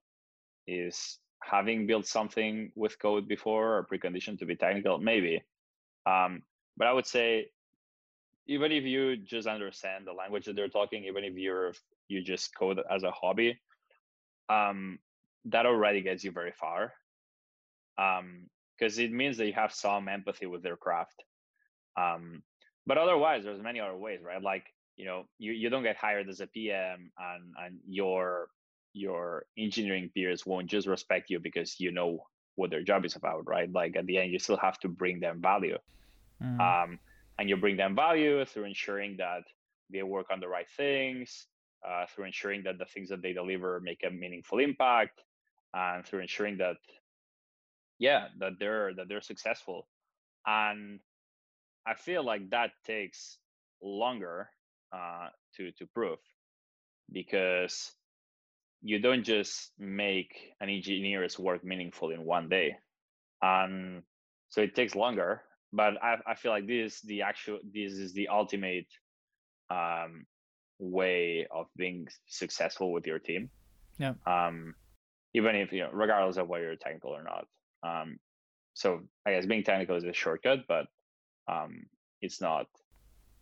[0.66, 4.98] Is having built something with code before a precondition to be technical?
[4.98, 5.42] Maybe.
[6.06, 6.42] Um,
[6.76, 7.50] but i would say
[8.50, 11.72] even if you just understand the language that they're talking even if you're
[12.08, 13.58] you just code as a hobby
[14.50, 14.98] um,
[15.44, 16.92] that already gets you very far
[17.96, 21.22] because um, it means that you have some empathy with their craft.
[21.96, 22.42] Um,
[22.86, 24.42] but otherwise, there's many other ways, right?
[24.42, 24.64] Like
[24.96, 28.48] you know, you, you don't get hired as a PM, and and your
[28.92, 32.24] your engineering peers won't just respect you because you know
[32.56, 33.70] what their job is about, right?
[33.72, 35.78] Like at the end, you still have to bring them value,
[36.42, 36.60] mm.
[36.60, 36.98] um,
[37.40, 39.44] and you bring them value through ensuring that
[39.90, 41.46] they work on the right things,
[41.88, 45.24] uh, through ensuring that the things that they deliver make a meaningful impact,
[45.72, 46.76] and through ensuring that
[47.98, 49.88] yeah that they're that they're successful.
[50.46, 51.00] And
[51.86, 53.38] i feel like that takes
[53.82, 54.50] longer
[54.92, 56.18] uh, to to prove
[57.10, 57.92] because
[58.82, 62.76] you don't just make an engineer's work meaningful in one day.
[63.42, 64.02] And
[64.50, 68.12] so it takes longer but i, I feel like this is the actual this is
[68.12, 68.86] the ultimate
[69.70, 70.26] um,
[70.78, 73.50] way of being successful with your team
[73.98, 74.74] yeah um,
[75.34, 77.46] even if you know regardless of whether you're technical or not
[77.82, 78.18] um,
[78.74, 80.86] so I guess being technical is a shortcut, but
[81.48, 81.86] um,
[82.22, 82.66] it's not.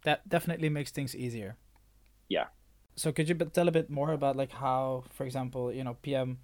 [0.05, 1.57] That definitely makes things easier.
[2.29, 2.47] Yeah.
[2.97, 6.39] So could you tell a bit more about like how, for example, you know, PM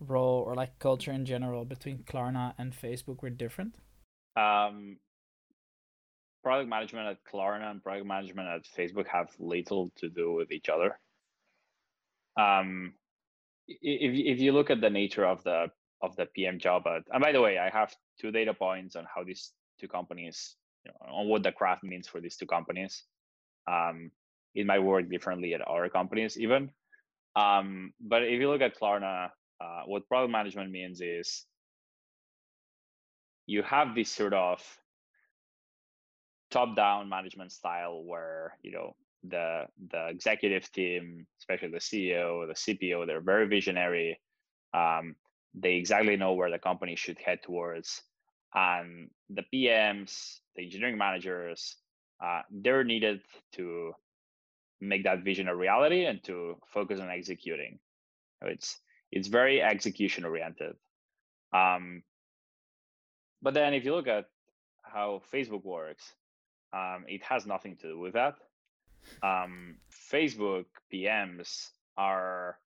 [0.00, 3.76] role or like culture in general between Klarna and Facebook were different?
[4.36, 4.96] Um,
[6.44, 10.68] product management at Klarna and product management at Facebook have little to do with each
[10.68, 11.00] other.
[12.38, 12.94] Um,
[13.66, 15.70] if if you look at the nature of the
[16.02, 16.86] of the PM job.
[16.86, 20.54] At, and by the way, I have two data points on how these two companies,
[20.84, 23.02] you know, on what the craft means for these two companies.
[23.66, 24.10] Um,
[24.54, 26.70] it might work differently at other companies even.
[27.34, 29.30] Um, but if you look at Klarna,
[29.60, 31.46] uh, what product management means is
[33.46, 34.60] you have this sort of
[36.54, 38.94] top-down management style where you know
[39.28, 44.20] the the executive team, especially the CEO, the CPO, they're very visionary.
[44.72, 45.16] Um,
[45.54, 48.02] they exactly know where the company should head towards.
[48.54, 51.76] And the pms the engineering managers
[52.24, 53.20] uh, they're needed
[53.52, 53.92] to
[54.80, 57.80] make that vision a reality and to focus on executing.
[58.42, 58.78] It's
[59.10, 60.76] it's very execution oriented
[61.52, 62.02] um,
[63.42, 64.26] but then if you look at
[64.82, 66.14] how facebook works
[66.74, 68.34] um, it has nothing to do with that
[69.22, 69.76] um,
[70.12, 72.58] facebook pms are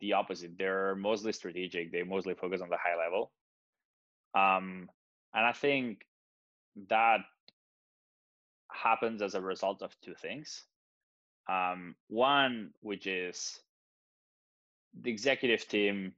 [0.00, 0.58] the opposite.
[0.58, 1.92] They're mostly strategic.
[1.92, 3.30] They mostly focus on the high level.
[4.34, 4.88] Um,
[5.34, 6.06] and I think
[6.88, 7.20] that
[8.70, 10.64] happens as a result of two things.
[11.48, 13.60] Um, one, which is
[15.00, 16.12] the executive team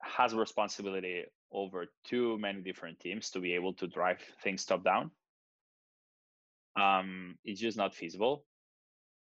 [0.00, 5.10] has responsibility over too many different teams to be able to drive things top down.
[6.78, 8.44] Um, it's just not feasible.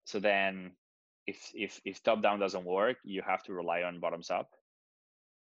[0.05, 0.73] So then
[1.27, 4.51] if if if top down doesn't work, you have to rely on bottoms up.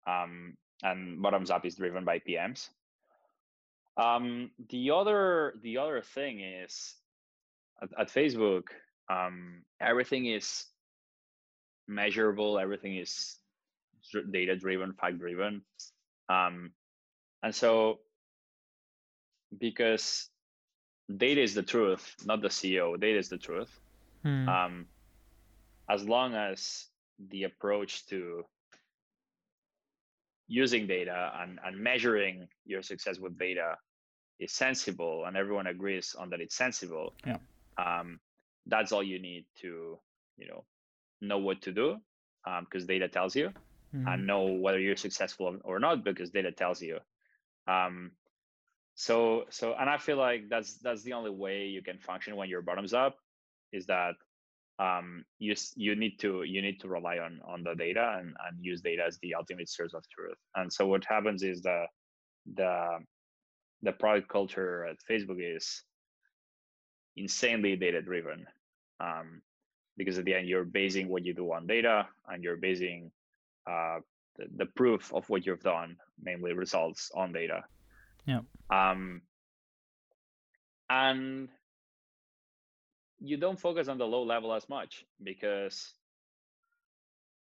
[0.08, 2.70] Um, and bottoms up is driven by PMs.
[3.98, 6.96] Um, the other the other thing is
[7.82, 8.64] at, at Facebook,
[9.10, 10.66] um, everything is
[11.88, 12.60] measurable.
[12.60, 13.38] Everything is
[14.32, 15.62] data driven, fact driven,
[16.30, 16.72] um,
[17.44, 18.00] and so
[19.58, 20.30] because
[21.16, 23.00] data is the truth, not the CEO.
[23.00, 23.80] Data is the truth.
[24.24, 24.50] Hmm.
[24.50, 24.86] Um,
[25.90, 26.88] as long as
[27.30, 28.44] the approach to
[30.48, 33.76] using data and, and measuring your success with data
[34.40, 37.38] is sensible and everyone agrees on that it's sensible yeah.
[37.78, 38.20] um,
[38.68, 39.98] that's all you need to
[40.38, 40.64] you know
[41.22, 41.98] know what to do
[42.62, 43.52] because um, data tells you
[43.94, 44.08] mm-hmm.
[44.08, 46.98] and know whether you're successful or not because data tells you
[47.68, 48.12] um,
[49.00, 52.50] so so and i feel like that's that's the only way you can function when
[52.50, 53.16] you're bottoms up
[53.72, 54.16] is that
[54.80, 58.58] um, you you need to you need to rely on on the data and, and
[58.64, 60.38] use data as the ultimate source of truth.
[60.56, 61.86] And so what happens is the
[62.54, 63.00] the
[63.82, 65.84] the product culture at Facebook is
[67.16, 68.46] insanely data driven
[69.00, 69.42] um,
[69.98, 73.12] because at the end you're basing what you do on data and you're basing
[73.68, 73.98] uh,
[74.38, 77.64] the, the, proof of what you've done namely results on data
[78.28, 78.42] yeah.
[78.70, 79.22] Um,
[80.90, 81.48] and
[83.20, 85.94] you don't focus on the low level as much because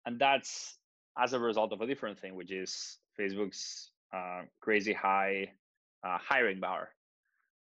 [0.05, 0.77] and that's
[1.17, 5.47] as a result of a different thing which is facebook's uh, crazy high
[6.05, 6.89] uh, hiring bar.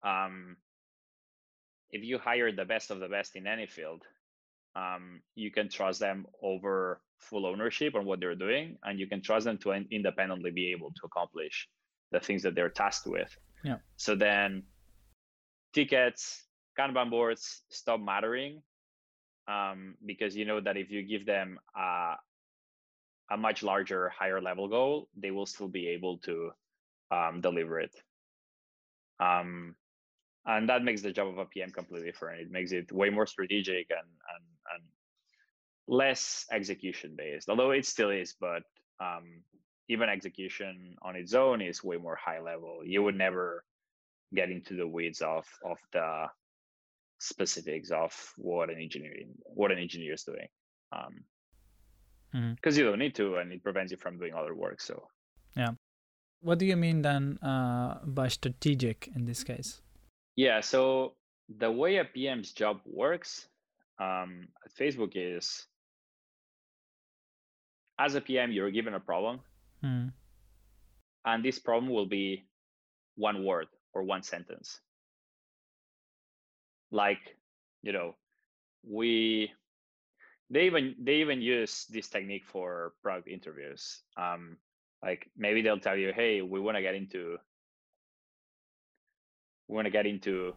[0.03, 0.57] Um,
[1.91, 4.03] if you hire the best of the best in any field
[4.75, 9.21] um, you can trust them over full ownership on what they're doing and you can
[9.21, 11.67] trust them to independently be able to accomplish
[12.15, 13.31] the things that they're tasked with.
[13.63, 13.79] Yeah.
[13.97, 14.63] So then
[15.73, 16.43] tickets
[16.79, 18.61] kanban boards stop mattering
[19.47, 22.15] um, because you know that if you give them a,
[23.31, 26.51] a much larger higher level goal they will still be able to
[27.11, 27.95] um, deliver it.
[29.19, 29.75] Um,
[30.45, 32.41] and that makes the job of a pm completely different.
[32.41, 34.83] It makes it way more strategic and and, and
[35.87, 38.63] less execution based although it still is but
[38.99, 39.25] um,
[39.87, 42.79] even execution on its own is way more high level.
[42.83, 43.63] You would never
[44.33, 46.25] get into the weeds of of the
[47.19, 50.47] specifics of what an engineering what an engineer is doing
[50.91, 51.23] um
[52.55, 52.83] because mm-hmm.
[52.83, 55.07] you don't need to and it prevents you from doing other work so.
[55.55, 55.71] Yeah.
[56.41, 59.81] What do you mean then uh, by strategic in this case?
[60.35, 61.13] Yeah so
[61.57, 63.47] the way a pm's job works
[63.99, 65.67] um, at facebook is
[67.99, 69.39] as a pm you're given a problem
[69.85, 70.11] mm.
[71.25, 72.45] and this problem will be
[73.15, 74.79] one word or one sentence.
[76.91, 77.37] Like
[77.83, 78.15] you know
[78.83, 79.51] we
[80.49, 84.01] they even they even use this technique for product interviews.
[84.17, 84.57] Um
[85.03, 87.37] like maybe they'll tell you hey we want to get into
[89.67, 90.53] we want to get into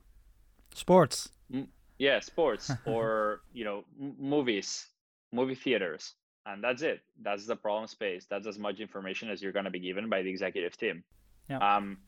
[0.75, 1.29] sports.
[1.53, 1.69] M-
[1.99, 4.87] yeah sports or you know m- movies
[5.33, 6.15] movie theaters
[6.49, 7.01] and that's it.
[7.23, 8.27] That's the problem space.
[8.29, 11.05] That's as much information as you're going to be given by the executive team.
[11.49, 11.59] Yeah.
[11.59, 11.99] um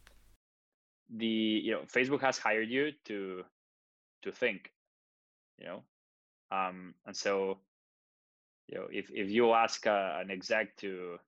[1.08, 3.42] the you know facebook has hired you to
[4.22, 4.70] to think
[5.58, 5.82] you know?
[6.52, 7.58] Um and so
[8.68, 11.18] you know if if you ask uh, an exec to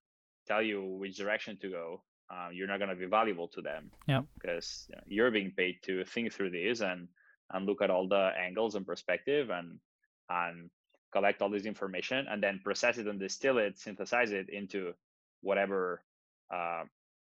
[0.46, 3.90] tell you which direction to go uh, you're not going to be valuable to them.
[4.08, 4.22] Yeah.
[4.34, 7.08] Because you know, you're being paid to think through this and
[7.50, 9.78] and look at all the angles and perspective and
[10.30, 10.70] and
[11.12, 14.92] collect all this information and then process it and distill it synthesize it into
[15.42, 16.02] whatever
[16.52, 16.82] uh,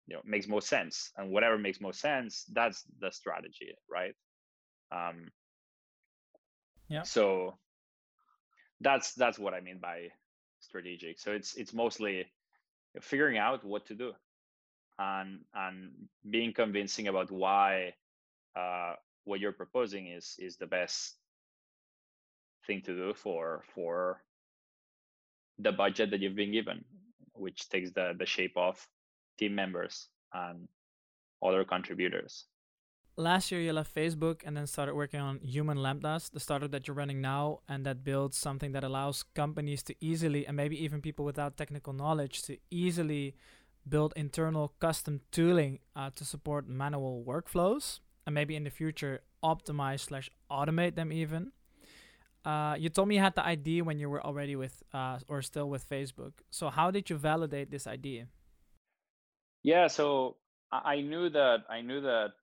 [0.07, 1.11] you know makes most sense.
[1.17, 4.15] And whatever makes most sense that's the strategy right?
[4.91, 5.31] Um
[6.87, 7.01] yeah.
[7.01, 7.57] so
[8.81, 10.09] that's that's what i mean by
[10.59, 11.19] strategic.
[11.19, 12.25] So it's it's mostly
[13.01, 14.13] figuring out what to do
[14.99, 15.91] and and
[16.29, 17.93] being convincing about why
[18.55, 18.93] uh,
[19.25, 21.15] what you're proposing is is the best
[22.65, 24.21] thing to do for for
[25.59, 26.83] the budget that you've been given
[27.35, 28.87] which takes the the shape of
[29.37, 30.67] team members and
[31.43, 32.45] other contributors.
[33.17, 36.85] Last year, you left Facebook and then started working on Human Lambdas, the startup that
[36.85, 41.01] you're running now, and that builds something that allows companies to easily, and maybe even
[41.01, 43.35] people without technical knowledge, to easily
[43.87, 50.01] build internal custom tooling uh, to support manual workflows, and maybe in the future optimize
[50.01, 51.53] slash automate them even.
[52.45, 55.41] Uh, you told me you had the idea when you were already with uh, or
[55.41, 56.33] still with Facebook.
[56.51, 58.27] So how did you validate this idea?
[59.63, 60.37] Yeah, so
[60.71, 62.33] I knew that I knew that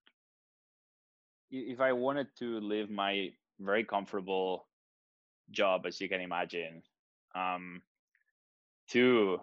[1.53, 3.30] if I wanted to live my
[3.61, 4.66] very comfortable
[5.53, 6.82] job, as you can imagine,
[7.36, 7.82] um,
[8.88, 9.40] to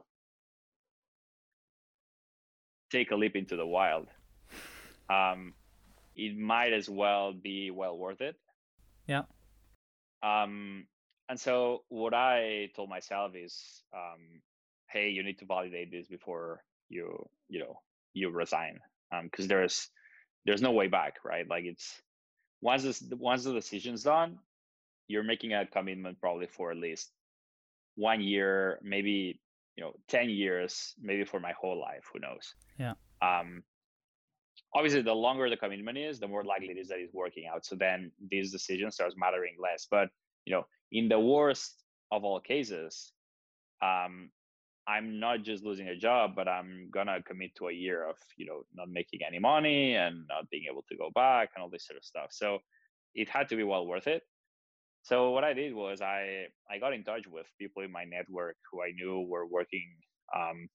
[2.91, 4.07] take a leap into the wild,
[5.09, 5.53] um,
[6.15, 8.35] it might as well be well worth it.
[9.07, 9.23] Yeah.
[10.23, 10.85] Um,
[11.27, 14.41] and so what I told myself is, um,
[14.89, 17.79] hey, you need to validate this before you you know
[18.13, 18.79] you resign.
[19.23, 19.89] Because um, there's
[20.45, 21.47] there's no way back right?
[21.47, 22.01] Like it's
[22.61, 24.39] once this once the decision's done
[25.09, 27.11] you're making a commitment probably for at least
[27.95, 29.41] one year maybe
[29.75, 32.53] you know 10 years maybe for my whole life who knows?
[32.77, 32.93] Yeah.
[33.21, 33.63] Um
[34.75, 37.65] obviously the longer the commitment is the more likely it is that it's working out
[37.65, 40.09] so then this decision starts mattering less but
[40.45, 43.11] you know in the worst of all cases
[43.81, 44.29] um
[44.89, 48.47] I'm not just losing a job, but I'm gonna commit to a year of you
[48.47, 51.85] know not making any money and not being able to go back and all this
[51.85, 52.29] sort of stuff.
[52.31, 52.57] So
[53.13, 54.23] it had to be well worth it.
[55.03, 58.57] So what I did was I I got in touch with people in my network
[58.71, 59.87] who I knew were working
[60.35, 60.67] um,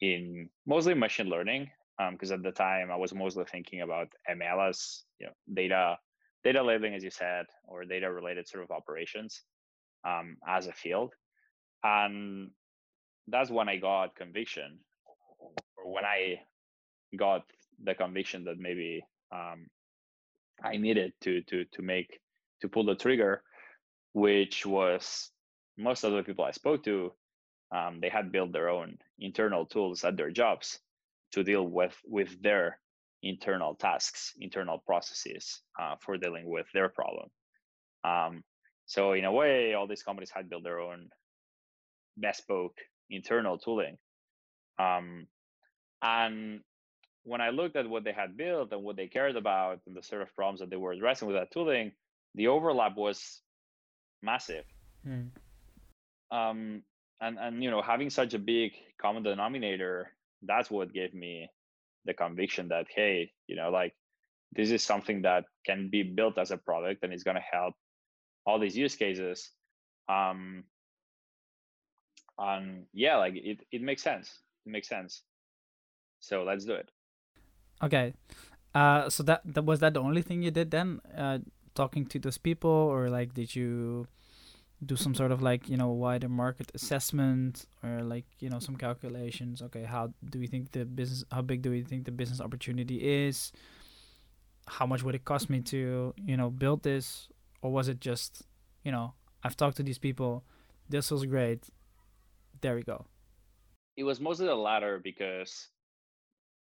[0.00, 1.70] in mostly machine learning
[2.10, 5.98] because um, at the time I was mostly thinking about ML as you know data
[6.42, 9.42] data labeling, as you said, or data related sort of operations
[10.06, 11.12] um, as a field.
[11.82, 12.50] And
[13.28, 14.78] that's when I got conviction,
[15.76, 16.40] or when I
[17.16, 17.44] got
[17.82, 19.66] the conviction that maybe um,
[20.62, 22.18] I needed to to to make
[22.60, 23.42] to pull the trigger,
[24.12, 25.30] which was
[25.78, 27.12] most of the people I spoke to,
[27.74, 30.80] um, they had built their own internal tools at their jobs
[31.34, 32.78] to deal with with their
[33.22, 37.28] internal tasks, internal processes uh, for dealing with their problem.
[38.04, 38.44] Um,
[38.86, 41.08] so in a way, all these companies had built their own
[42.16, 42.76] bespoke
[43.10, 43.96] internal tooling.
[44.78, 45.26] Um,
[46.02, 46.60] and
[47.24, 50.02] when I looked at what they had built and what they cared about and the
[50.02, 51.92] sort of problems that they were addressing with that tooling,
[52.34, 53.40] the overlap was
[54.22, 54.64] massive.
[55.06, 55.30] Mm.
[56.30, 56.82] Um,
[57.20, 60.10] and and you know, having such a big common denominator,
[60.46, 61.48] that's what gave me
[62.04, 63.94] the conviction that hey, you know, like
[64.52, 67.74] this is something that can be built as a product and it's going to help
[68.46, 69.50] all these use cases.
[70.08, 70.64] Um,
[72.38, 74.38] and yeah, like it, it makes sense.
[74.66, 75.22] It makes sense.
[76.20, 76.90] So let's do it.
[77.82, 78.14] Okay.
[78.74, 81.00] Uh, so that, that was that the only thing you did then?
[81.16, 81.38] Uh,
[81.74, 84.06] talking to those people, or like did you
[84.84, 88.76] do some sort of like you know wider market assessment, or like you know some
[88.76, 89.62] calculations?
[89.62, 91.24] Okay, how do we think the business?
[91.30, 93.52] How big do we think the business opportunity is?
[94.66, 97.28] How much would it cost me to you know build this,
[97.62, 98.42] or was it just
[98.82, 99.14] you know
[99.44, 100.42] I've talked to these people,
[100.88, 101.68] this was great,
[102.62, 103.04] there we go.
[103.96, 105.68] It was mostly the latter because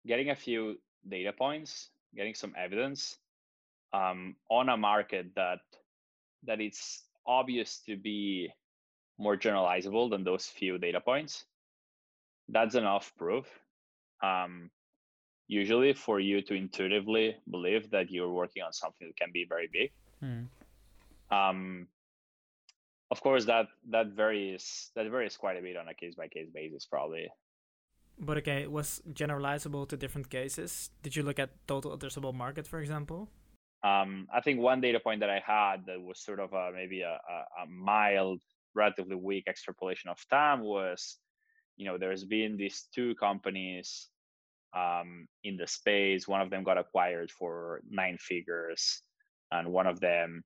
[0.06, 3.18] getting a few data points, getting some evidence
[3.92, 5.58] um, on a market that
[6.44, 8.50] that it's obvious to be
[9.18, 11.44] more generalizable than those few data points.
[12.48, 13.46] That's enough proof.
[14.22, 14.70] Um,
[15.46, 19.68] usually, for you to intuitively believe that you're working on something that can be very
[19.72, 19.92] big.
[20.18, 20.50] Hmm.
[21.30, 21.86] Um,
[23.10, 26.50] of course, that that varies that varies quite a bit on a case by case
[26.52, 27.28] basis, probably.
[28.18, 30.90] But okay, it was generalizable to different cases.
[31.02, 33.30] Did you look at total addressable market, for example?
[33.82, 37.00] Um, I think one data point that I had that was sort of a, maybe
[37.00, 38.40] a, a, a mild,
[38.74, 41.16] relatively weak extrapolation of time was,
[41.76, 44.08] you know, there's been these two companies
[44.76, 46.28] um, in the space.
[46.28, 49.02] One of them got acquired for nine figures,
[49.50, 50.44] and one of them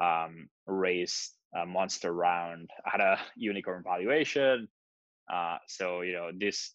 [0.00, 4.68] um, raised a monster round at a unicorn valuation.
[5.32, 6.72] Uh, so you know this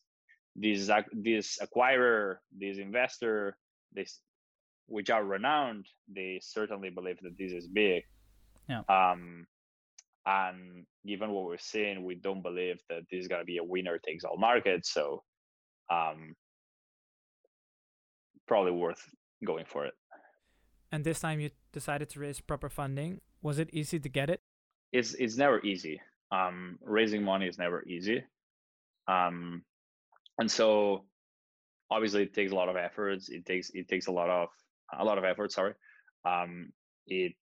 [0.56, 3.58] this this acquirer, this investor,
[3.94, 4.20] this
[4.92, 8.04] which are renowned, they certainly believe that this is big.
[8.70, 8.82] Yeah.
[8.90, 9.46] Um,
[10.26, 13.64] and given what we're seeing, we don't believe that this is going to be a
[13.64, 14.86] winner takes all market.
[14.86, 15.24] So,
[15.90, 16.36] um,
[18.48, 19.04] probably worth
[19.46, 19.94] going for it.
[20.92, 23.22] And this time, you decided to raise proper funding.
[23.42, 24.42] Was it easy to get it?
[24.92, 26.02] It's it's never easy.
[26.32, 28.24] Um, raising money is never easy.
[29.08, 29.64] Um,
[30.38, 31.06] and so
[31.92, 34.48] obviously it takes a lot of efforts it takes it takes a lot of
[35.00, 35.74] a lot of effort sorry
[36.26, 36.72] um,
[37.08, 37.34] it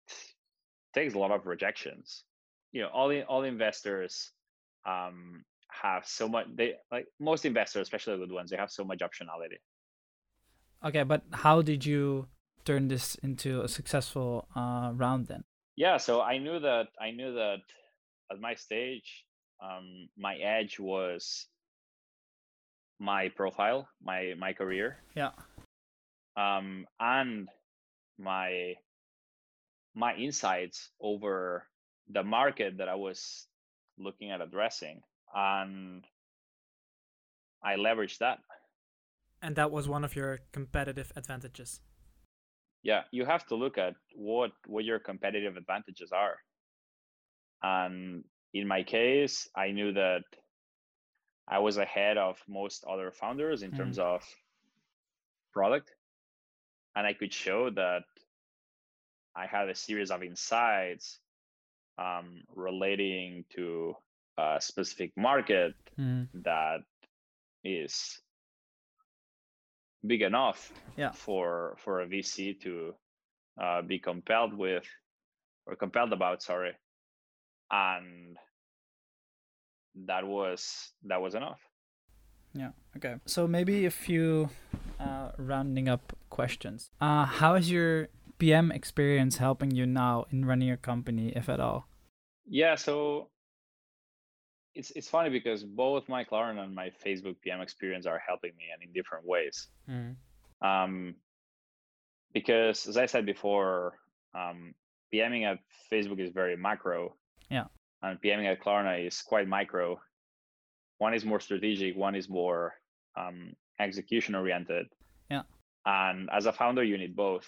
[0.94, 2.24] takes a lot of rejections
[2.72, 4.32] you know all the all investors
[4.88, 8.84] um, have so much they like most investors especially the good ones they have so
[8.84, 9.60] much optionality
[10.86, 12.28] okay but how did you
[12.66, 15.44] turn this into a successful uh, round then
[15.76, 17.60] yeah so i knew that i knew that
[18.32, 19.26] at my stage
[19.62, 21.48] um, my edge was
[23.00, 24.98] my profile, my my career.
[25.16, 25.32] Yeah.
[26.40, 27.50] Um, and
[28.18, 28.76] my
[29.96, 31.66] my insights over
[32.10, 33.48] the market that I was
[33.98, 35.02] looking at addressing,
[35.36, 36.06] and
[37.64, 38.40] I leveraged that.
[39.42, 41.82] And that was one of your competitive advantages.
[42.84, 46.38] Yeah, you have to look at what what your competitive advantages are.
[47.62, 48.24] And
[48.54, 50.24] in my case, I knew that
[51.50, 53.78] I was ahead of most other founders in mm.
[53.78, 54.24] terms of
[55.52, 55.92] product.
[57.00, 58.04] And I could show that
[59.34, 61.20] I had a series of insights
[61.98, 63.96] um, relating to
[64.38, 66.28] a specific market mm.
[66.44, 66.80] that
[67.64, 68.20] is
[70.06, 71.12] big enough yeah.
[71.12, 72.94] for for a VC to
[73.62, 74.84] uh, be compelled with
[75.66, 76.74] or compelled about, sorry,
[77.72, 78.36] and
[79.96, 81.62] that was that was enough
[82.54, 84.50] yeah okay so maybe a few
[85.00, 90.68] uh, rounding up questions uh, how is your pm experience helping you now in running
[90.68, 91.88] your company if at all
[92.46, 93.30] yeah so
[94.76, 98.66] it's it's funny because both my Klarna and my Facebook PM experience are helping me
[98.74, 99.68] and in different ways.
[99.90, 100.16] Mm.
[100.62, 101.16] Um,
[102.34, 103.96] because as I said before,
[104.36, 104.74] um,
[105.14, 105.60] PMing at
[105.92, 107.16] Facebook is very macro.
[107.50, 107.66] Yeah.
[108.02, 110.00] And PMing at Klarna is quite micro.
[111.00, 111.96] One is more strategic.
[111.98, 112.76] One is more
[113.18, 114.88] um, execution oriented.
[115.86, 117.46] And as a founder, you need both.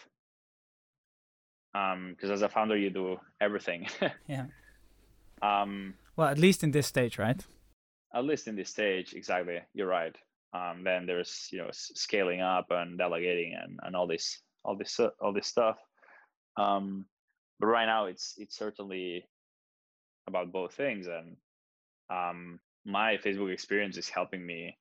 [1.74, 3.88] Um, because as a founder, you do everything.
[4.28, 4.46] yeah.
[5.42, 7.44] Um, well, at least in this stage, right?
[8.14, 9.60] At least in this stage, exactly.
[9.74, 10.16] You're right.
[10.54, 15.00] Um, then there's you know scaling up and delegating and, and all this all this
[15.00, 15.78] uh, all this stuff.
[16.58, 17.06] Um,
[17.60, 19.26] but right now, it's it's certainly
[20.28, 21.38] about both things, and
[22.10, 24.78] um, my Facebook experience is helping me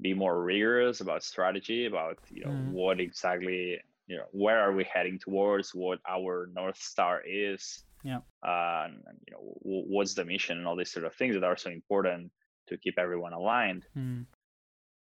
[0.00, 2.70] be more rigorous about strategy, about you know mm.
[2.70, 8.18] what exactly you know where are we heading towards, what our north star is, yeah,
[8.46, 11.44] uh, and, you know w- what's the mission, and all these sort of things that
[11.44, 12.30] are so important
[12.68, 13.86] to keep everyone aligned.
[13.96, 14.26] Mm.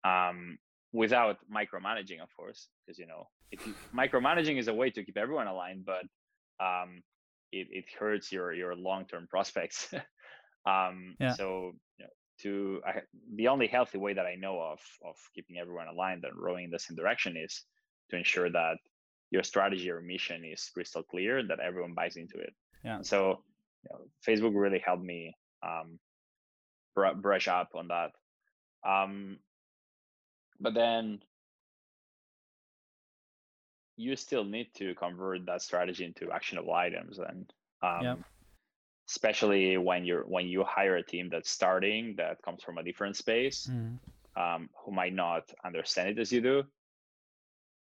[0.03, 0.57] Um,
[0.93, 5.47] without micromanaging, of course, because you know you, micromanaging is a way to keep everyone
[5.47, 6.03] aligned, but
[6.63, 7.01] um,
[7.51, 9.93] it, it hurts your your long term prospects.
[10.65, 11.33] um, yeah.
[11.33, 11.73] So
[12.41, 13.01] to I,
[13.35, 16.71] the only healthy way that I know of of keeping everyone aligned and rowing in
[16.71, 17.63] the same direction is
[18.09, 18.77] to ensure that
[19.31, 22.53] your strategy or mission is crystal clear, that everyone buys into it.
[22.83, 23.01] Yeah.
[23.01, 23.43] So
[23.83, 25.99] you know, Facebook really helped me um,
[26.95, 28.11] br- brush up on that.
[28.87, 29.39] Um,
[30.59, 31.19] but then
[33.97, 38.15] you still need to convert that strategy into actionable items and um, yeah.
[39.09, 43.15] Especially when you're when you hire a team that's starting that comes from a different
[43.15, 43.97] space mm.
[44.35, 46.63] um, who might not understand it as you do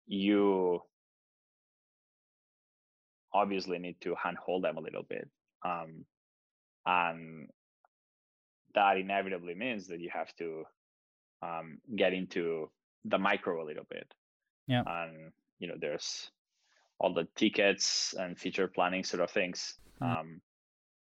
[0.07, 0.81] you
[3.33, 5.29] obviously need to handhold them a little bit
[5.65, 6.05] um,
[6.85, 7.49] and
[8.73, 10.63] that inevitably means that you have to
[11.41, 12.69] um, get into
[13.05, 14.13] the micro a little bit
[14.67, 16.31] yeah and you know there's
[16.99, 20.19] all the tickets and feature planning sort of things mm.
[20.19, 20.41] um,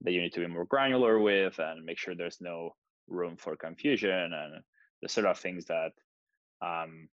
[0.02, 2.76] that you need to be more granular with and make sure there's no
[3.08, 4.64] room for confusion and
[5.02, 5.92] the sort of things that
[6.62, 7.08] um,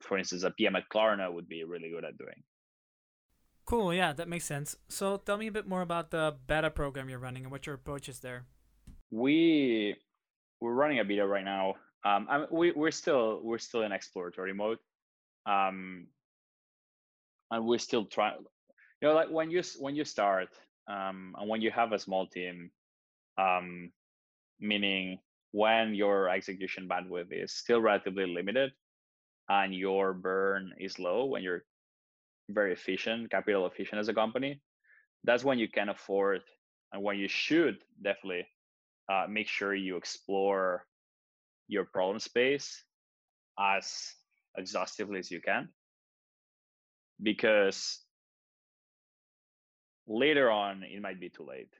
[0.00, 2.42] for instance a pm at klarna would be really good at doing.
[3.64, 4.76] Cool yeah that makes sense.
[4.88, 7.74] So tell me a bit more about the beta program you're running and what your
[7.74, 8.46] approach is there.
[9.10, 9.96] We
[10.60, 11.74] we're running a beta right now.
[12.04, 14.78] Um, I we, we're still we're still in exploratory mode.
[15.46, 16.06] Um,
[17.50, 18.34] and we're still trying
[19.00, 20.48] you know like when you when you start
[20.90, 22.70] um, and when you have a small team
[23.38, 23.90] um,
[24.60, 25.18] meaning
[25.52, 28.70] when your execution bandwidth is still relatively limited
[29.48, 31.64] and your burn is low when you're
[32.50, 34.60] very efficient capital efficient as a company
[35.24, 36.40] that's when you can afford
[36.92, 38.46] and when you should definitely
[39.10, 40.86] uh, make sure you explore
[41.68, 42.84] your problem space
[43.58, 44.14] as
[44.56, 45.68] exhaustively as you can.
[47.22, 48.00] Because
[50.10, 51.72] later on it might be too late.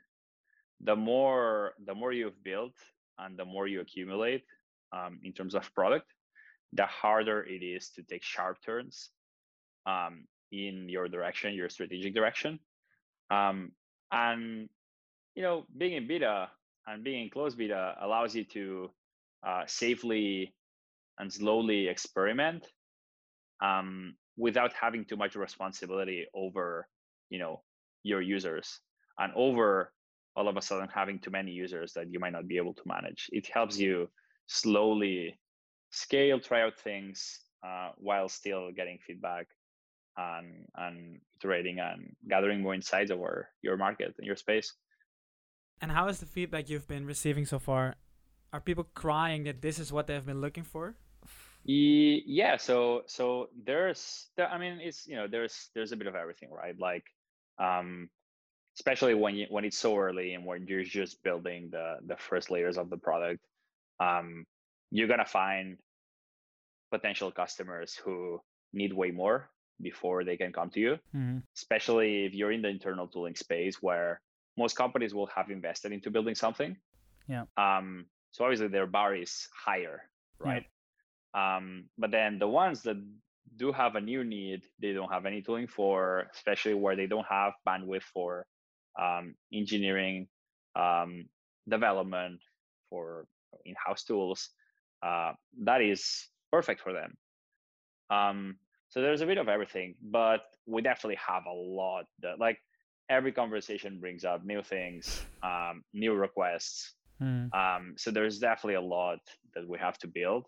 [0.81, 2.77] The more the more you've built
[3.19, 4.45] and the more you accumulate
[4.93, 6.07] um, in terms of product
[6.73, 9.11] the harder it is to take sharp turns
[9.87, 12.59] um, in your direction your strategic direction.
[13.31, 13.73] Um,
[14.13, 14.69] and
[15.35, 16.49] you know being in beta
[16.87, 18.91] and being in closed beta allows you to
[19.47, 20.55] uh, safely
[21.19, 22.67] and slowly experiment
[23.61, 26.89] um, without having too much responsibility over
[27.29, 27.63] you know
[28.03, 28.81] your users
[29.19, 29.93] and over
[30.37, 32.83] all of a sudden having too many users that you might not be able to
[32.87, 33.29] manage.
[33.33, 34.09] It helps you
[34.47, 35.39] slowly
[35.91, 39.47] scale try out things uh, while still getting feedback
[40.17, 44.73] and and iterating and gathering more insights over your market and your space.
[45.81, 47.97] And how is the feedback you've been receiving so far
[48.53, 50.97] are people crying that this is what they've been looking for?
[51.65, 56.51] Yeah so so there's i mean it's you know there's there's a bit of everything
[56.51, 56.79] right?
[56.79, 57.05] Like
[57.61, 58.09] um
[58.77, 62.51] especially when you when it's so early and when you're just building the the first
[62.51, 63.41] layers of the product
[64.01, 64.45] um
[64.91, 65.77] you're gonna find
[66.91, 68.41] potential customers who
[68.73, 69.49] need way more
[69.83, 71.39] before they can come to you mm-hmm.
[71.57, 74.21] especially if you're in the internal tooling space where
[74.57, 76.77] most companies will have invested into building something.
[77.29, 77.45] Yeah.
[77.57, 80.65] Um so obviously their bar is higher right?
[81.35, 82.97] Um, but then the ones that
[83.57, 87.27] do have a new need, they don't have any tooling for, especially where they don't
[87.29, 88.47] have bandwidth for
[89.01, 90.29] um, engineering,
[90.77, 91.27] um,
[91.69, 92.41] development,
[92.89, 93.27] for
[93.65, 94.51] in-house tools.
[95.03, 95.33] Uh,
[95.65, 97.17] that is perfect for them.
[98.11, 98.57] Um,
[98.89, 102.59] so there's a bit of everything, but we definitely have a lot that like
[103.09, 106.95] every conversation brings up new things, um, new requests.
[107.23, 107.55] Mm.
[107.55, 109.21] Um, so there's definitely a lot
[109.55, 110.47] that we have to build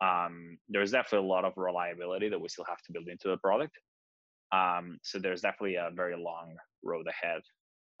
[0.00, 3.36] um, there's definitely a lot of reliability that we still have to build into the
[3.38, 3.78] product.
[4.52, 7.42] Um, so there's definitely a very long road ahead,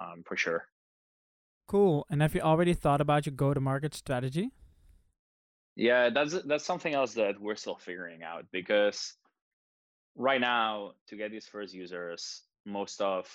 [0.00, 0.68] um, for sure.
[1.66, 2.06] Cool.
[2.08, 4.52] And have you already thought about your go-to-market strategy?
[5.74, 9.14] Yeah, that's that's something else that we're still figuring out because
[10.16, 13.28] right now to get these first users, most of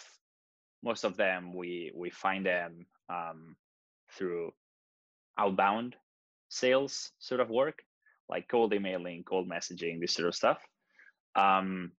[0.81, 3.55] most of them we we find them um,
[4.11, 4.51] through
[5.37, 5.95] outbound
[6.49, 7.83] sales sort of work,
[8.31, 10.59] like cold emailing, cold messaging, this sort of stuff.
[11.35, 11.91] Um,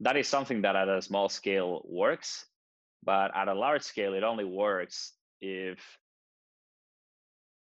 [0.00, 2.44] that is something that at a small scale works,
[3.02, 5.78] but at a large scale, it only works if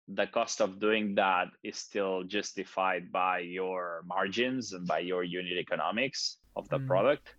[0.09, 5.59] the cost of doing that is still justified by your margins and by your unit
[5.59, 6.87] economics of the mm.
[6.87, 7.35] product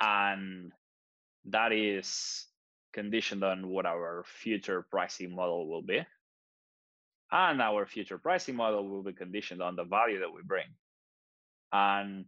[0.00, 0.72] and
[1.46, 2.46] that is
[2.92, 6.00] conditioned on what our future pricing model will be
[7.34, 10.66] and our future pricing model will be conditioned on the value that we bring
[11.72, 12.24] and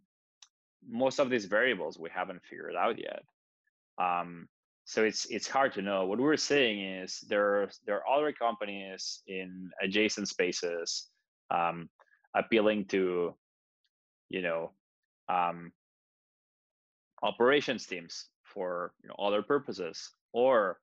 [0.86, 3.22] most of these variables we haven't figured out yet
[3.98, 4.48] um,
[4.86, 6.06] so it's it's hard to know.
[6.06, 11.08] What we're seeing is there there are other companies in adjacent spaces
[11.50, 11.88] um,
[12.36, 13.34] appealing to,
[14.28, 14.70] you know,
[15.28, 15.72] um,
[17.22, 20.78] operations teams for you know, other purposes, or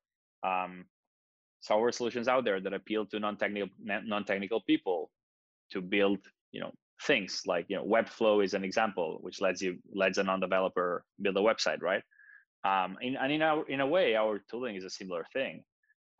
[0.45, 0.83] um,
[1.63, 5.09] software solutions out there that appeal to non-technical non-technical people
[5.71, 6.19] to build
[6.51, 6.71] you know
[7.09, 11.35] things like you know webflow is an example which lets you lets a non-developer build
[11.37, 12.03] a website right
[12.63, 15.63] um, in, and in a, in a way, our tooling is a similar thing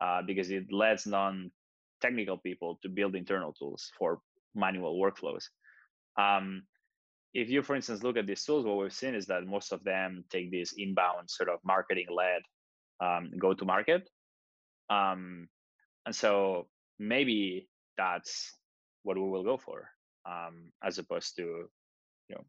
[0.00, 4.20] uh, because it lets non-technical people to build internal tools for
[4.54, 5.44] manual workflows.
[6.18, 6.64] Um,
[7.32, 9.82] if you, for instance, look at these tools, what we've seen is that most of
[9.84, 12.42] them take this inbound sort of marketing-led
[13.00, 14.08] um, go-to-market.
[14.90, 15.48] Um,
[16.06, 16.66] and so
[16.98, 18.52] maybe that's
[19.02, 19.88] what we will go for,
[20.26, 21.42] um, as opposed to,
[22.28, 22.44] you know,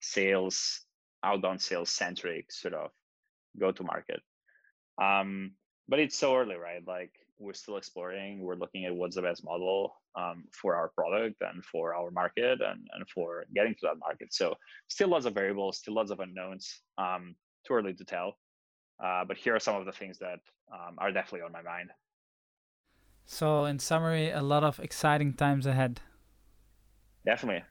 [0.00, 0.80] sales,
[1.22, 2.90] outbound sales centric sort of
[3.58, 4.20] go to market.
[5.00, 5.52] Um,
[5.88, 6.82] but it's so early, right?
[6.86, 8.40] Like we're still exploring.
[8.40, 12.60] We're looking at what's the best model um, for our product and for our market
[12.60, 14.32] and, and for getting to that market.
[14.32, 14.54] So
[14.88, 16.80] still lots of variables, still lots of unknowns.
[16.98, 17.34] Um,
[17.66, 18.36] too early to tell.
[19.04, 20.40] Uh, but here are some of the things that
[20.72, 21.90] um, are definitely on my mind.
[23.26, 26.00] So, in summary, a lot of exciting times ahead.
[27.26, 27.64] Definitely.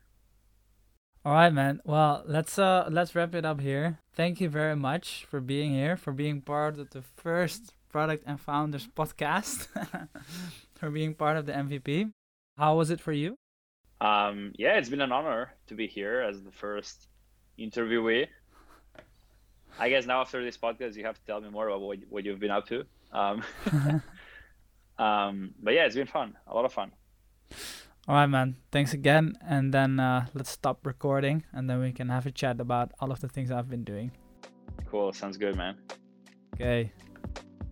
[1.26, 1.82] All right, man.
[1.86, 4.00] Well, let's uh let's wrap it up here.
[4.14, 8.40] Thank you very much for being here, for being part of the first Product and
[8.42, 9.68] Founders podcast,
[10.76, 12.12] for being part of the MVP.
[12.58, 13.38] How was it for you?
[14.02, 17.08] Um, yeah, it's been an honor to be here as the first
[17.58, 18.28] interviewee.
[19.80, 22.26] I guess now after this podcast, you have to tell me more about what, what
[22.26, 22.86] you've been up to.
[23.12, 23.44] Um,
[24.98, 26.92] um, but yeah, it's been fun, a lot of fun.
[28.06, 28.58] All right, man.
[28.72, 29.38] Thanks again.
[29.48, 33.12] And then uh, let's stop recording and then we can have a chat about all
[33.12, 34.12] of the things I've been doing.
[34.90, 35.14] Cool.
[35.14, 35.78] Sounds good, man.
[36.54, 36.92] Okay.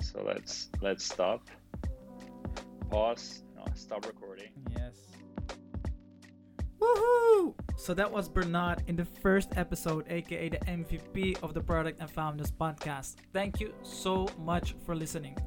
[0.01, 1.49] So let's let's stop.
[2.89, 3.43] Pause.
[3.55, 4.51] No, stop recording.
[4.75, 5.10] Yes.
[6.81, 7.53] Woohoo!
[7.77, 12.09] So that was Bernat in the first episode, aka the MVP of the Product and
[12.09, 13.15] Founders podcast.
[13.33, 15.37] Thank you so much for listening.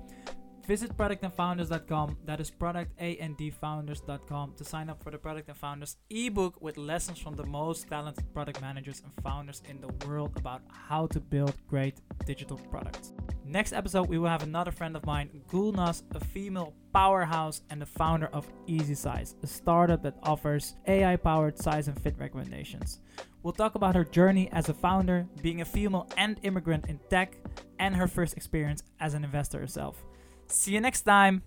[0.66, 6.78] Visit productandfounders.com, that is productandfounders.com, to sign up for the Product and Founders ebook with
[6.78, 11.20] lessons from the most talented product managers and founders in the world about how to
[11.20, 13.12] build great digital products.
[13.44, 17.86] Next episode, we will have another friend of mine, Gulnaz, a female powerhouse and the
[17.86, 23.00] founder of Easysize, a startup that offers AI powered size and fit recommendations.
[23.42, 27.36] We'll talk about her journey as a founder, being a female and immigrant in tech,
[27.78, 30.02] and her first experience as an investor herself.
[30.49, 31.42] See you next time.